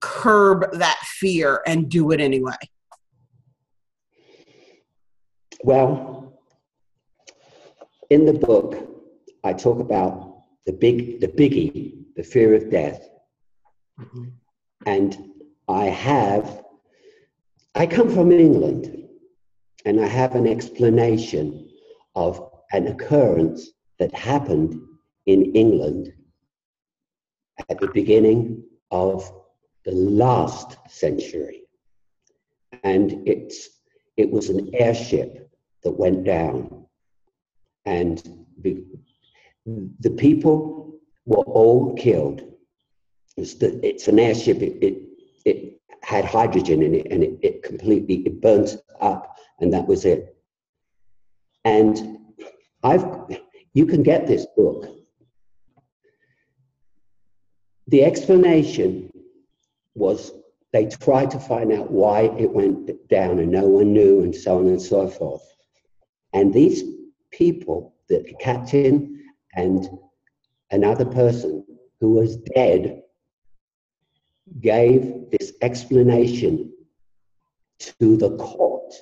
[0.00, 2.56] curb that fear and do it anyway?
[5.62, 6.40] Well,
[8.10, 8.76] in the book,
[9.44, 13.08] I talk about the big, the biggie, the fear of death,
[13.98, 14.24] mm-hmm.
[14.86, 15.16] and
[15.68, 16.64] I have.
[17.74, 19.08] I come from England,
[19.84, 21.68] and I have an explanation
[22.14, 24.80] of an occurrence that happened
[25.26, 26.12] in England
[27.68, 29.30] at the beginning of
[29.84, 31.62] the last century.
[32.84, 33.68] And it's,
[34.16, 35.47] it was an airship
[35.84, 36.86] that went down.
[37.84, 38.22] And
[38.60, 38.84] the,
[40.00, 42.42] the people were all killed.
[43.36, 45.02] It's, the, it's an airship, it, it,
[45.44, 50.06] it, had hydrogen in it and it, it completely it burnt up and that was
[50.06, 50.36] it.
[51.64, 52.18] And
[52.82, 53.04] I've
[53.74, 54.86] you can get this book.
[57.88, 59.10] The explanation
[59.94, 60.32] was
[60.72, 64.58] they tried to find out why it went down and no one knew and so
[64.58, 65.44] on and so forth.
[66.32, 66.82] And these
[67.30, 69.24] people, the captain
[69.54, 69.88] and
[70.70, 71.64] another person
[72.00, 73.02] who was dead,
[74.60, 76.72] gave this explanation
[77.78, 78.94] to the court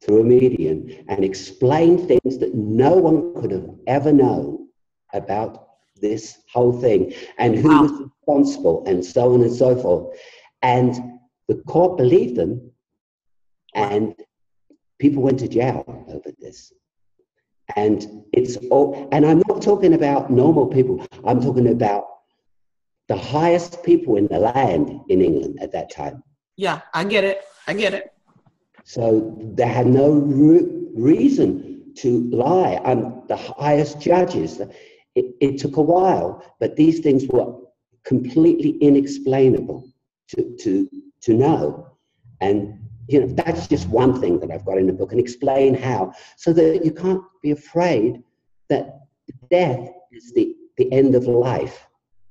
[0.00, 4.68] through a medium and explained things that no one could have ever known
[5.12, 5.68] about
[6.00, 7.82] this whole thing and who wow.
[7.82, 10.16] was responsible and so on and so forth.
[10.62, 12.72] And the court believed them
[13.74, 14.14] and
[15.02, 16.72] people went to jail over this.
[17.74, 22.04] And it's all, and I'm not talking about normal people, I'm talking about
[23.08, 26.22] the highest people in the land in England at that time.
[26.56, 27.42] Yeah, I get it.
[27.66, 28.12] I get it.
[28.84, 32.80] So they had no re- reason to lie.
[32.84, 34.60] I'm the highest judges.
[35.16, 36.30] It, it took a while,
[36.60, 37.56] but these things were
[38.04, 39.88] completely inexplainable
[40.28, 40.88] to, to,
[41.22, 41.88] to know.
[42.40, 42.81] And
[43.12, 46.12] you know, that's just one thing that I've got in the book and explain how,
[46.36, 48.22] so that you can't be afraid
[48.68, 49.00] that
[49.50, 51.86] death is the, the end of life.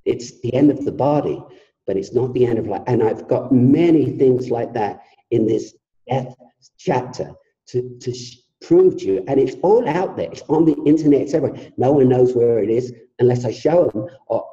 [0.05, 1.41] It's the end of the body,
[1.85, 2.81] but it's not the end of life.
[2.87, 5.75] And I've got many things like that in this
[6.09, 6.33] death
[6.77, 7.31] chapter
[7.67, 8.13] to, to
[8.61, 9.23] prove to you.
[9.27, 10.31] And it's all out there.
[10.31, 11.21] It's on the internet.
[11.21, 11.71] It's everywhere.
[11.77, 14.43] No one knows where it is unless I show them or,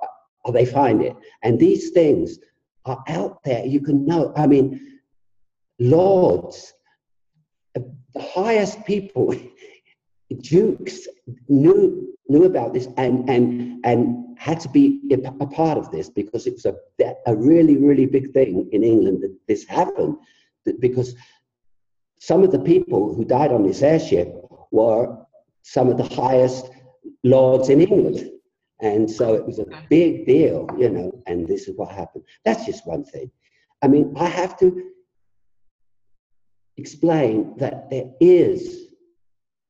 [0.45, 1.17] or they find it.
[1.43, 2.39] And these things
[2.85, 3.65] are out there.
[3.65, 4.33] You can know.
[4.37, 4.98] I mean,
[5.79, 6.73] lords,
[7.75, 9.35] the highest people,
[10.43, 11.09] dukes
[11.49, 16.47] knew knew about this and and and had to be a, part of this because
[16.47, 16.77] it was a
[17.27, 20.17] a really really big thing in England that this happened
[20.81, 21.15] because
[22.21, 24.35] some of the people who died on this airship
[24.71, 25.17] were
[25.63, 26.71] some of the highest
[27.25, 28.31] lords in England.
[28.81, 32.25] And so it was a big deal, you know, and this is what happened.
[32.45, 33.31] That's just one thing.
[33.83, 34.91] I mean, I have to
[36.79, 38.87] explain that there is.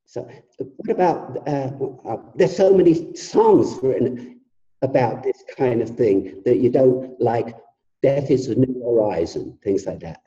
[0.07, 0.29] So,
[0.77, 1.49] what about?
[1.49, 1.71] Uh,
[2.09, 4.41] uh, there's so many songs written
[4.83, 7.57] about this kind of thing that you don't like.
[8.01, 10.21] Death is a new horizon, things like that.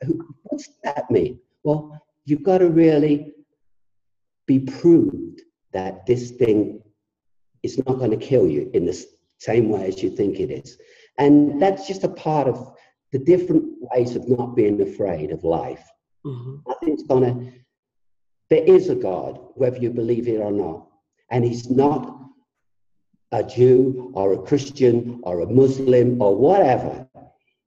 [0.44, 1.40] What's that mean?
[1.64, 3.32] Well, you've got to really
[4.46, 5.40] be proved
[5.72, 6.82] that this thing
[7.62, 9.06] is not going to kill you in the
[9.38, 10.78] same way as you think it is.
[11.18, 12.72] And that's just a part of
[13.12, 15.84] the different ways of not being afraid of life.
[16.24, 16.56] Mm-hmm.
[16.66, 17.52] Nothing's going to,
[18.50, 20.86] there is a God, whether you believe it or not.
[21.30, 22.18] And he's not
[23.32, 27.08] a Jew or a Christian or a Muslim or whatever.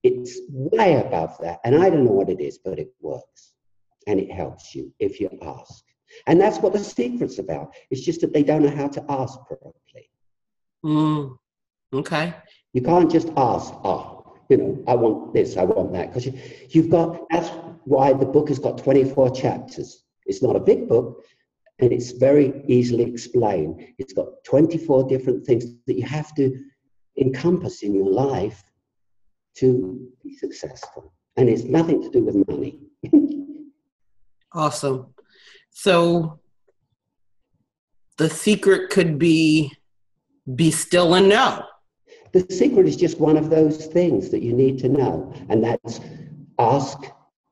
[0.03, 1.59] It's way above that.
[1.63, 3.53] And I don't know what it is, but it works
[4.07, 5.83] and it helps you if you ask.
[6.27, 7.73] And that's what the secret's about.
[7.89, 10.09] It's just that they don't know how to ask properly.
[10.85, 11.37] Mm,
[11.93, 12.35] okay.
[12.73, 14.14] You can't just ask, oh,
[14.49, 16.07] you know, I want this, I want that.
[16.07, 16.39] Because you,
[16.69, 17.49] you've got, that's
[17.85, 20.03] why the book has got 24 chapters.
[20.25, 21.23] It's not a big book
[21.79, 23.85] and it's very easily explained.
[23.97, 26.57] It's got 24 different things that you have to
[27.19, 28.63] encompass in your life
[29.57, 31.13] to be successful.
[31.37, 32.79] And it's nothing to do with money.
[34.55, 35.07] Awesome.
[35.71, 36.39] So
[38.17, 39.73] the secret could be
[40.55, 41.65] be still and know.
[42.35, 46.01] The secret is just one of those things that you need to know, and that's
[46.59, 46.99] ask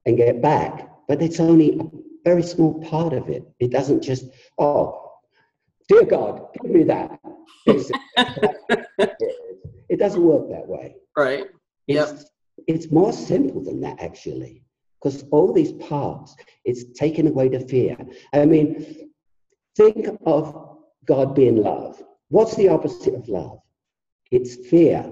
[0.05, 0.89] and get back.
[1.07, 1.84] But it's only a
[2.25, 3.49] very small part of it.
[3.61, 4.25] It doesn't just,
[4.57, 5.13] oh,
[5.88, 7.17] dear God, give me that.
[9.88, 10.95] it doesn't work that way.
[11.15, 11.45] Right.
[11.88, 12.09] Yep.
[12.09, 12.25] It's,
[12.67, 14.63] it's more simple than that, actually
[15.01, 17.97] because all these parts, it's taken away the fear.
[18.34, 19.09] I mean,
[19.77, 22.01] think of God being love.
[22.29, 23.59] What's the opposite of love?
[24.34, 25.05] It's fear.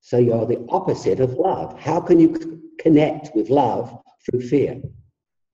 [0.00, 1.78] So you're the opposite of love.
[1.78, 4.82] How can you connect with love through fear?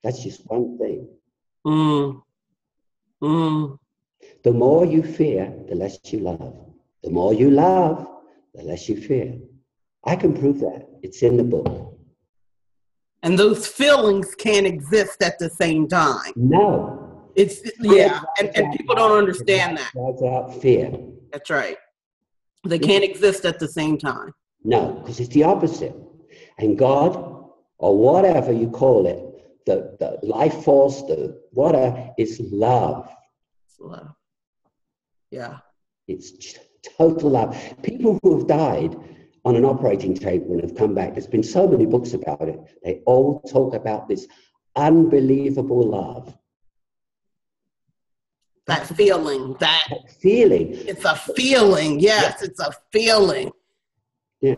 [0.02, 1.06] That's just one thing.
[1.66, 2.22] Mm.
[3.22, 3.78] Mm.
[4.42, 6.56] The more you fear, the less you love.
[7.02, 8.08] The more you love,
[8.54, 9.34] the less you fear.
[10.04, 10.88] I can prove that.
[11.02, 11.94] It's in the book.
[13.22, 16.32] And those feelings can't exist at the same time.
[16.36, 17.30] No.
[17.36, 19.90] It's yeah, and, and people don't understand that.
[19.94, 20.90] That's out fear.
[21.32, 21.76] That's right.
[22.64, 24.32] They can't exist at the same time.
[24.64, 25.94] No, because it's the opposite.
[26.58, 27.16] And God,
[27.78, 29.24] or whatever you call it,
[29.66, 33.08] the, the life force, the water is love.
[33.66, 34.14] It's love.
[35.30, 35.58] Yeah.
[36.08, 36.58] It's
[36.96, 37.56] total love.
[37.82, 38.96] People who have died
[39.44, 41.12] on an operating table and have come back.
[41.12, 42.58] There's been so many books about it.
[42.82, 44.26] They all talk about this
[44.74, 46.36] unbelievable love.
[48.68, 50.74] That feeling, that, that feeling.
[50.74, 52.00] It's a feeling.
[52.00, 52.46] Yes, yeah.
[52.46, 53.50] it's a feeling.
[54.42, 54.56] Yeah.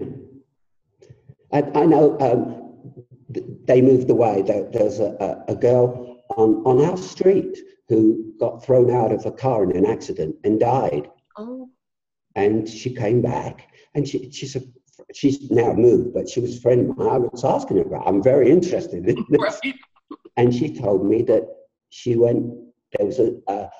[1.53, 3.05] I, I know um,
[3.67, 4.43] they moved away.
[4.43, 7.57] There, there's a, a, girl on, on our street
[7.89, 11.09] who got thrown out of a car in an accident and died.
[11.37, 11.71] Oh.
[12.35, 14.63] And she came back and she, she's a
[15.15, 17.09] she's now moved, but she was a friend of mine.
[17.09, 18.09] I was asking her about.
[18.09, 19.75] I'm very interested in this, right.
[20.37, 21.47] and she told me that
[21.91, 22.53] she went.
[22.97, 23.71] There was a a,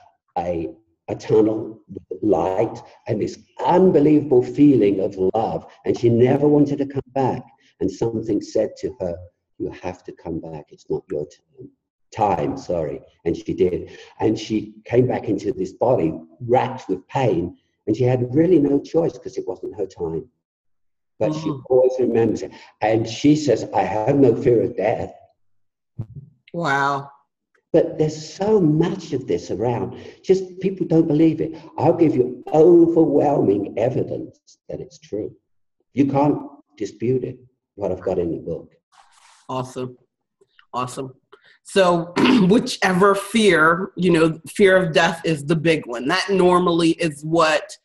[0.41, 0.71] a,
[1.09, 6.87] a tunnel with light and this unbelievable feeling of love, and she never wanted to
[6.87, 7.43] come back.
[7.81, 9.17] And something said to her,
[9.59, 10.67] "You have to come back.
[10.71, 11.71] It's not your time."
[12.13, 17.57] Time, sorry, and she did, and she came back into this body racked with pain,
[17.87, 20.29] and she had really no choice because it wasn't her time.
[21.21, 21.41] but mm-hmm.
[21.41, 22.51] she always remembers it.
[22.81, 25.15] And she says, I have no fear of death.
[26.53, 27.11] Wow.
[27.73, 29.97] But there's so much of this around.
[30.25, 31.57] Just people don't believe it.
[31.79, 35.35] I'll give you overwhelming evidence that it's true.
[35.93, 36.37] You can't
[36.77, 37.39] dispute it,
[37.77, 38.73] what I've got in the book.
[39.49, 39.97] Awesome.
[40.73, 41.13] Awesome.
[41.63, 42.13] So,
[42.49, 46.09] whichever fear, you know, fear of death is the big one.
[46.09, 47.77] That normally is what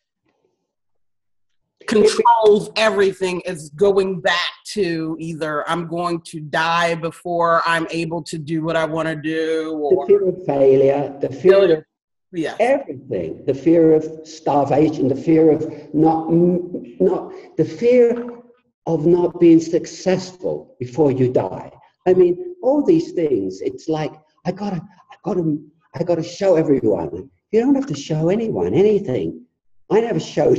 [1.86, 8.38] controls everything is going back to either I'm going to die before I'm able to
[8.38, 11.84] do what I want to do, or the fear of failure, the fear of
[12.32, 12.56] yes.
[12.60, 15.62] everything, the fear of starvation, the fear of
[15.94, 18.30] not, not, the fear
[18.86, 21.70] of not being successful before you die.
[22.06, 23.60] I mean, all these things.
[23.60, 24.12] It's like
[24.44, 25.58] I gotta, I gotta,
[25.94, 27.30] I gotta show everyone.
[27.50, 29.44] You don't have to show anyone anything.
[29.90, 30.58] I never showed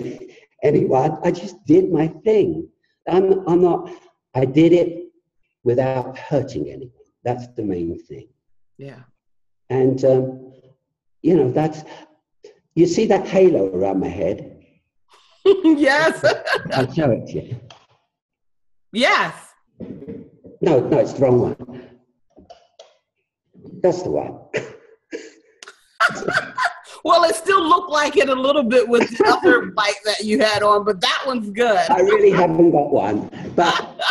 [0.64, 1.18] anyone.
[1.24, 2.70] I just did my thing.
[3.08, 3.92] I'm, I'm not,
[4.34, 5.12] I did it
[5.64, 6.92] without hurting anyone.
[7.24, 8.28] That's the main thing.
[8.78, 9.02] Yeah.
[9.70, 10.54] And, um,
[11.22, 11.84] you know, that's,
[12.76, 14.64] you see that halo around my head?
[15.46, 16.24] yes.
[16.74, 17.60] I'll show it to you.
[18.94, 19.34] Yes.
[20.62, 21.90] No, no, it's the wrong one.
[23.82, 24.40] That's the one.
[27.04, 30.40] Well, it still looked like it a little bit with the other bike that you
[30.40, 31.90] had on, but that one's good.
[31.90, 33.30] I really haven't got one.
[33.56, 34.02] But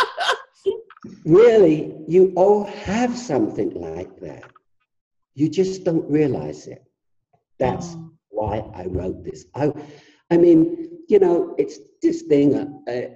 [1.25, 4.43] really, you all have something like that.
[5.35, 6.83] You just don't realize it.
[7.59, 8.11] That's mm.
[8.29, 9.45] why I wrote this.
[9.55, 9.71] I,
[10.31, 13.09] I mean, you know, it's this thing, uh, uh,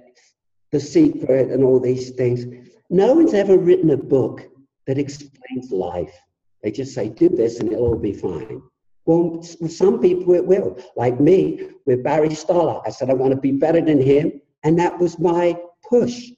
[0.70, 2.44] The Secret and all these things.
[2.90, 4.48] No one's ever written a book
[4.86, 6.14] that explains life.
[6.62, 8.62] They just say, do this and it'll all be fine.
[9.04, 10.78] Well, some people it will.
[10.96, 12.80] Like me with Barry Stoller.
[12.86, 14.40] I said, I want to be better than him.
[14.62, 15.56] And that was my
[15.88, 16.30] push.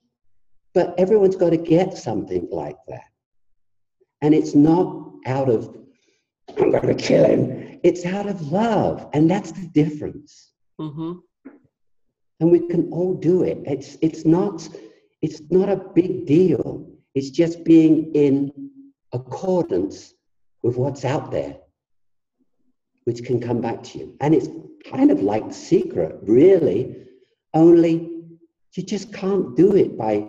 [0.73, 3.05] But everyone's got to get something like that.
[4.23, 5.77] And it's not out of,
[6.59, 7.81] I'm going to kill him.
[7.83, 9.09] It's out of love.
[9.13, 10.53] And that's the difference.
[10.81, 11.13] Mm-hmm.
[12.41, 13.59] And we can all do it.
[13.67, 14.67] It's, it's, not,
[15.21, 16.91] it's not a big deal.
[17.15, 18.51] It's just being in
[19.13, 20.15] accordance
[20.63, 21.59] with what's out there
[23.05, 24.17] which can come back to you.
[24.21, 24.49] And it's
[24.91, 26.97] kind of like the secret, really,
[27.53, 28.11] only
[28.75, 30.27] you just can't do it by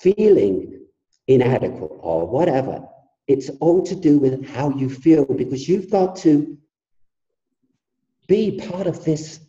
[0.00, 0.80] feeling
[1.26, 2.86] inadequate or whatever.
[3.26, 6.56] It's all to do with how you feel because you've got to
[8.26, 9.40] be part of this.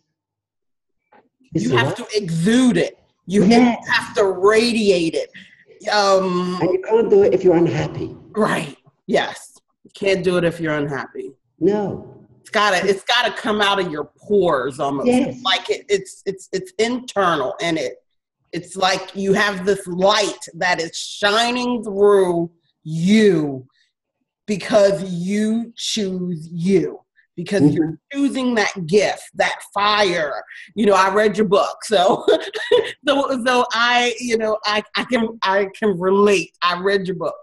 [1.52, 1.96] this you have life.
[1.96, 2.98] to exude it.
[3.26, 3.86] You yes.
[3.88, 5.30] have to radiate it.
[5.88, 8.14] Um, and you can't do it if you're unhappy.
[8.32, 8.76] Right.
[9.06, 9.56] Yes.
[9.84, 11.32] You can't do it if you're unhappy.
[11.58, 12.09] No.
[12.50, 15.06] It's gotta it's gotta come out of your pores almost.
[15.06, 15.40] Yes.
[15.44, 17.98] Like it, it's it's it's internal and it
[18.52, 22.50] it's like you have this light that is shining through
[22.82, 23.68] you
[24.48, 26.98] because you choose you
[27.36, 27.74] because mm-hmm.
[27.74, 30.42] you're choosing that gift that fire
[30.74, 32.26] you know i read your book so
[33.06, 37.36] so, so i you know i i can i can relate i read your book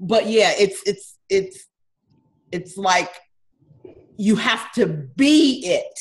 [0.00, 1.68] but yeah it's it's it's
[2.50, 3.14] it's like
[4.20, 5.98] you have to be it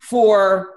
[0.00, 0.74] for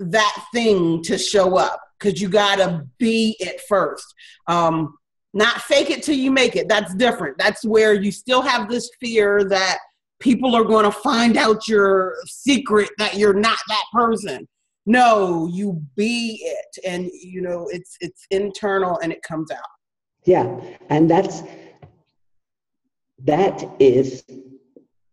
[0.00, 4.12] that thing to show up because you got to be it first.
[4.48, 4.96] Um,
[5.32, 6.68] not fake it till you make it.
[6.68, 7.38] That's different.
[7.38, 9.78] That's where you still have this fear that
[10.18, 14.48] people are going to find out your secret that you're not that person.
[14.84, 19.58] No, you be it, and you know it's it's internal and it comes out.
[20.24, 21.42] Yeah, and that's
[23.22, 24.24] that is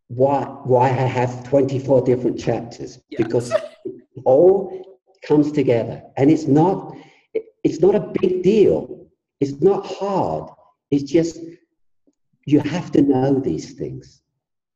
[0.08, 3.24] why why I have 24 different chapters yeah.
[3.24, 3.94] because it
[4.26, 6.02] all comes together.
[6.16, 6.96] And it's not
[7.64, 9.08] it's not a big deal.
[9.40, 10.50] It's not hard.
[10.92, 11.40] It's just
[12.46, 14.22] you have to know these things.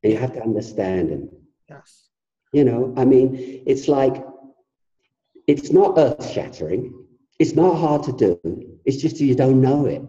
[0.03, 1.29] And you have to understand them.
[1.69, 2.09] Yes.
[2.53, 4.25] You know i mean it's like
[5.47, 7.01] it's not earth shattering
[7.41, 8.39] it's not hard to do.
[8.85, 10.03] It's just you don't know it.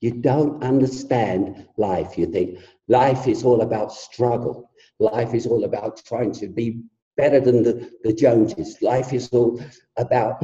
[0.00, 2.18] You don't understand life.
[2.18, 4.70] You think life is all about struggle.
[4.98, 6.82] Life is all about trying to be
[7.16, 8.80] better than the, the Joneses.
[8.82, 9.60] Life is all
[9.96, 10.42] about,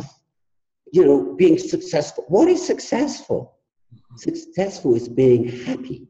[0.93, 2.25] you know, being successful.
[2.29, 3.59] What is successful?
[4.17, 6.09] Successful is being happy.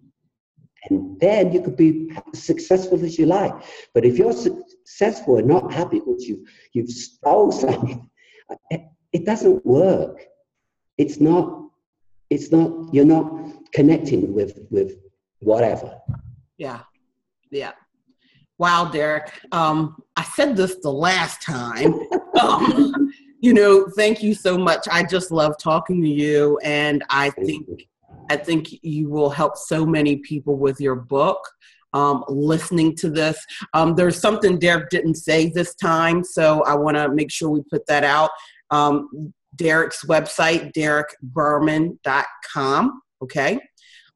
[0.91, 3.55] And then you could be successful as you like.
[3.95, 8.11] But if you're successful and not happy because you, you've stole something,
[9.13, 10.27] it doesn't work.
[10.99, 11.63] It's not
[12.31, 13.31] it's not you're not
[13.73, 14.97] connecting with with
[15.43, 15.99] whatever
[16.59, 16.81] yeah
[17.51, 17.73] yeah
[18.59, 21.95] wow derek um, i said this the last time
[22.41, 23.13] um,
[23.43, 24.87] you know, thank you so much.
[24.91, 27.89] I just love talking to you, and I think
[28.31, 31.41] I think you will help so many people with your book.
[31.93, 36.97] Um, listening to this, um, there's something Derek didn't say this time, so I want
[36.97, 38.31] to make sure we put that out.
[38.71, 43.03] Um, Derek's website, derekberman.com.
[43.23, 43.61] Okay.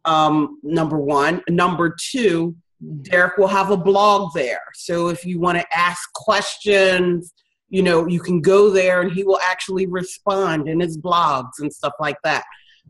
[0.07, 1.43] Um, number one.
[1.49, 2.57] Number two,
[3.03, 4.63] Derek will have a blog there.
[4.75, 7.33] So if you want to ask questions,
[7.69, 11.73] you know, you can go there and he will actually respond in his blogs and
[11.73, 12.45] stuff like that.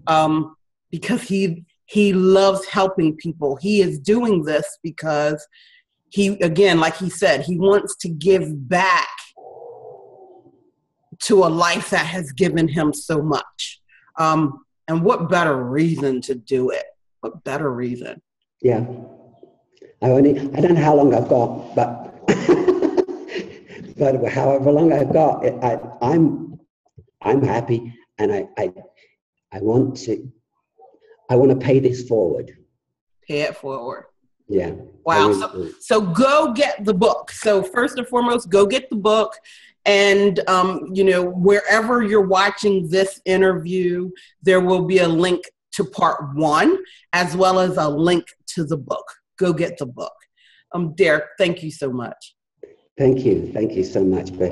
[0.06, 0.56] Um,
[0.90, 3.56] because he he loves helping people.
[3.56, 5.46] He is doing this because
[6.10, 9.08] he again, like he said, he wants to give back
[11.22, 13.80] to a life that has given him so much.
[14.18, 16.84] Um, and what better reason to do it?
[17.20, 18.20] What better reason?
[18.62, 18.86] Yeah.
[20.02, 22.26] I only I don't know how long I've got, but
[23.96, 26.58] but however long I've got, I, I'm
[27.22, 28.72] I'm happy, and I, I
[29.52, 30.30] I want to
[31.30, 32.56] I want to pay this forward.
[33.26, 34.04] Pay it forward.
[34.48, 34.72] Yeah.
[35.04, 35.32] Wow.
[35.32, 37.30] So, so go get the book.
[37.32, 39.34] So first and foremost, go get the book.
[39.84, 44.10] And, um, you know, wherever you're watching this interview,
[44.42, 45.44] there will be a link
[45.76, 46.78] to part one,
[47.12, 49.04] as well as a link to the book.
[49.38, 50.12] Go get the book.
[50.74, 52.34] Um, Derek, thank you so much.
[52.98, 53.50] Thank you.
[53.52, 54.46] Thank you so much for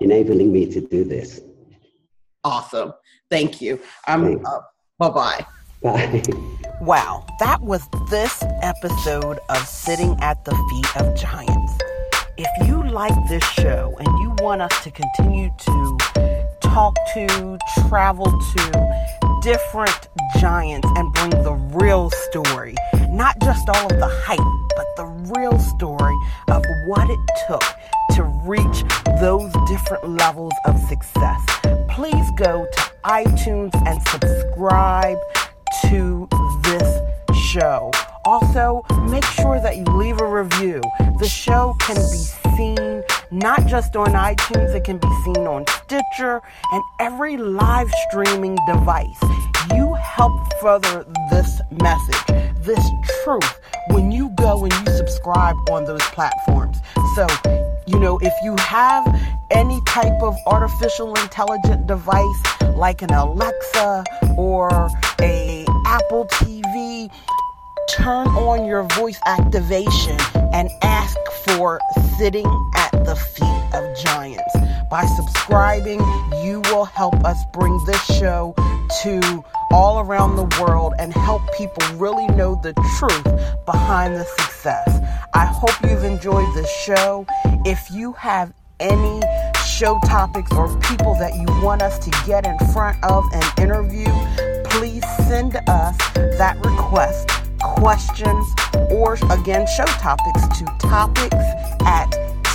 [0.00, 1.40] enabling me to do this.
[2.44, 2.92] Awesome.
[3.30, 3.80] Thank you.
[4.08, 4.60] Um, uh,
[4.98, 5.46] bye-bye.
[5.82, 6.22] Bye.
[6.80, 11.72] Wow, that was this episode of Sitting at the Feet of Giants.
[12.36, 15.98] If you like this show and you want us to continue to
[16.60, 22.74] talk to, travel to different giants and bring the real story,
[23.08, 24.38] not just all of the hype,
[24.76, 26.16] but the real story
[26.48, 27.18] of what it
[27.48, 27.62] took
[28.14, 28.84] to reach
[29.20, 31.40] those different levels of success,
[31.90, 35.18] please go to iTunes and subscribe
[35.86, 36.28] to
[36.62, 37.00] this
[37.36, 37.90] show.
[38.24, 40.80] Also, make sure that you leave a review.
[41.18, 42.91] The show can be seen
[43.32, 49.18] not just on iTunes, it can be seen on Stitcher and every live streaming device.
[49.74, 52.26] You help further this message,
[52.58, 52.86] this
[53.24, 56.78] truth, when you go and you subscribe on those platforms.
[57.14, 57.26] So,
[57.86, 59.06] you know, if you have
[59.50, 62.42] any type of artificial intelligent device
[62.74, 64.04] like an Alexa
[64.36, 67.10] or a Apple TV,
[67.88, 70.18] turn on your voice activation
[70.52, 71.80] and ask for
[72.18, 74.54] sitting at the feet of giants.
[74.90, 76.00] By subscribing,
[76.44, 78.54] you will help us bring this show
[79.02, 85.00] to all around the world and help people really know the truth behind the success.
[85.34, 87.26] I hope you've enjoyed this show.
[87.64, 89.22] If you have any
[89.66, 94.06] show topics or people that you want us to get in front of and interview,
[94.64, 95.96] please send us
[96.38, 97.30] that request,
[97.62, 98.46] questions,
[98.90, 101.36] or again, show topics to topics
[101.84, 102.10] at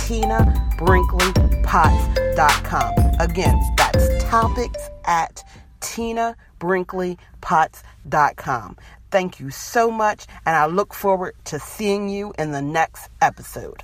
[0.08, 2.94] tinabrinkleypotts.com.
[3.20, 5.44] Again, that's topics at
[5.80, 8.76] tinabrinkleypotts.com.
[9.10, 13.82] Thank you so much, and I look forward to seeing you in the next episode.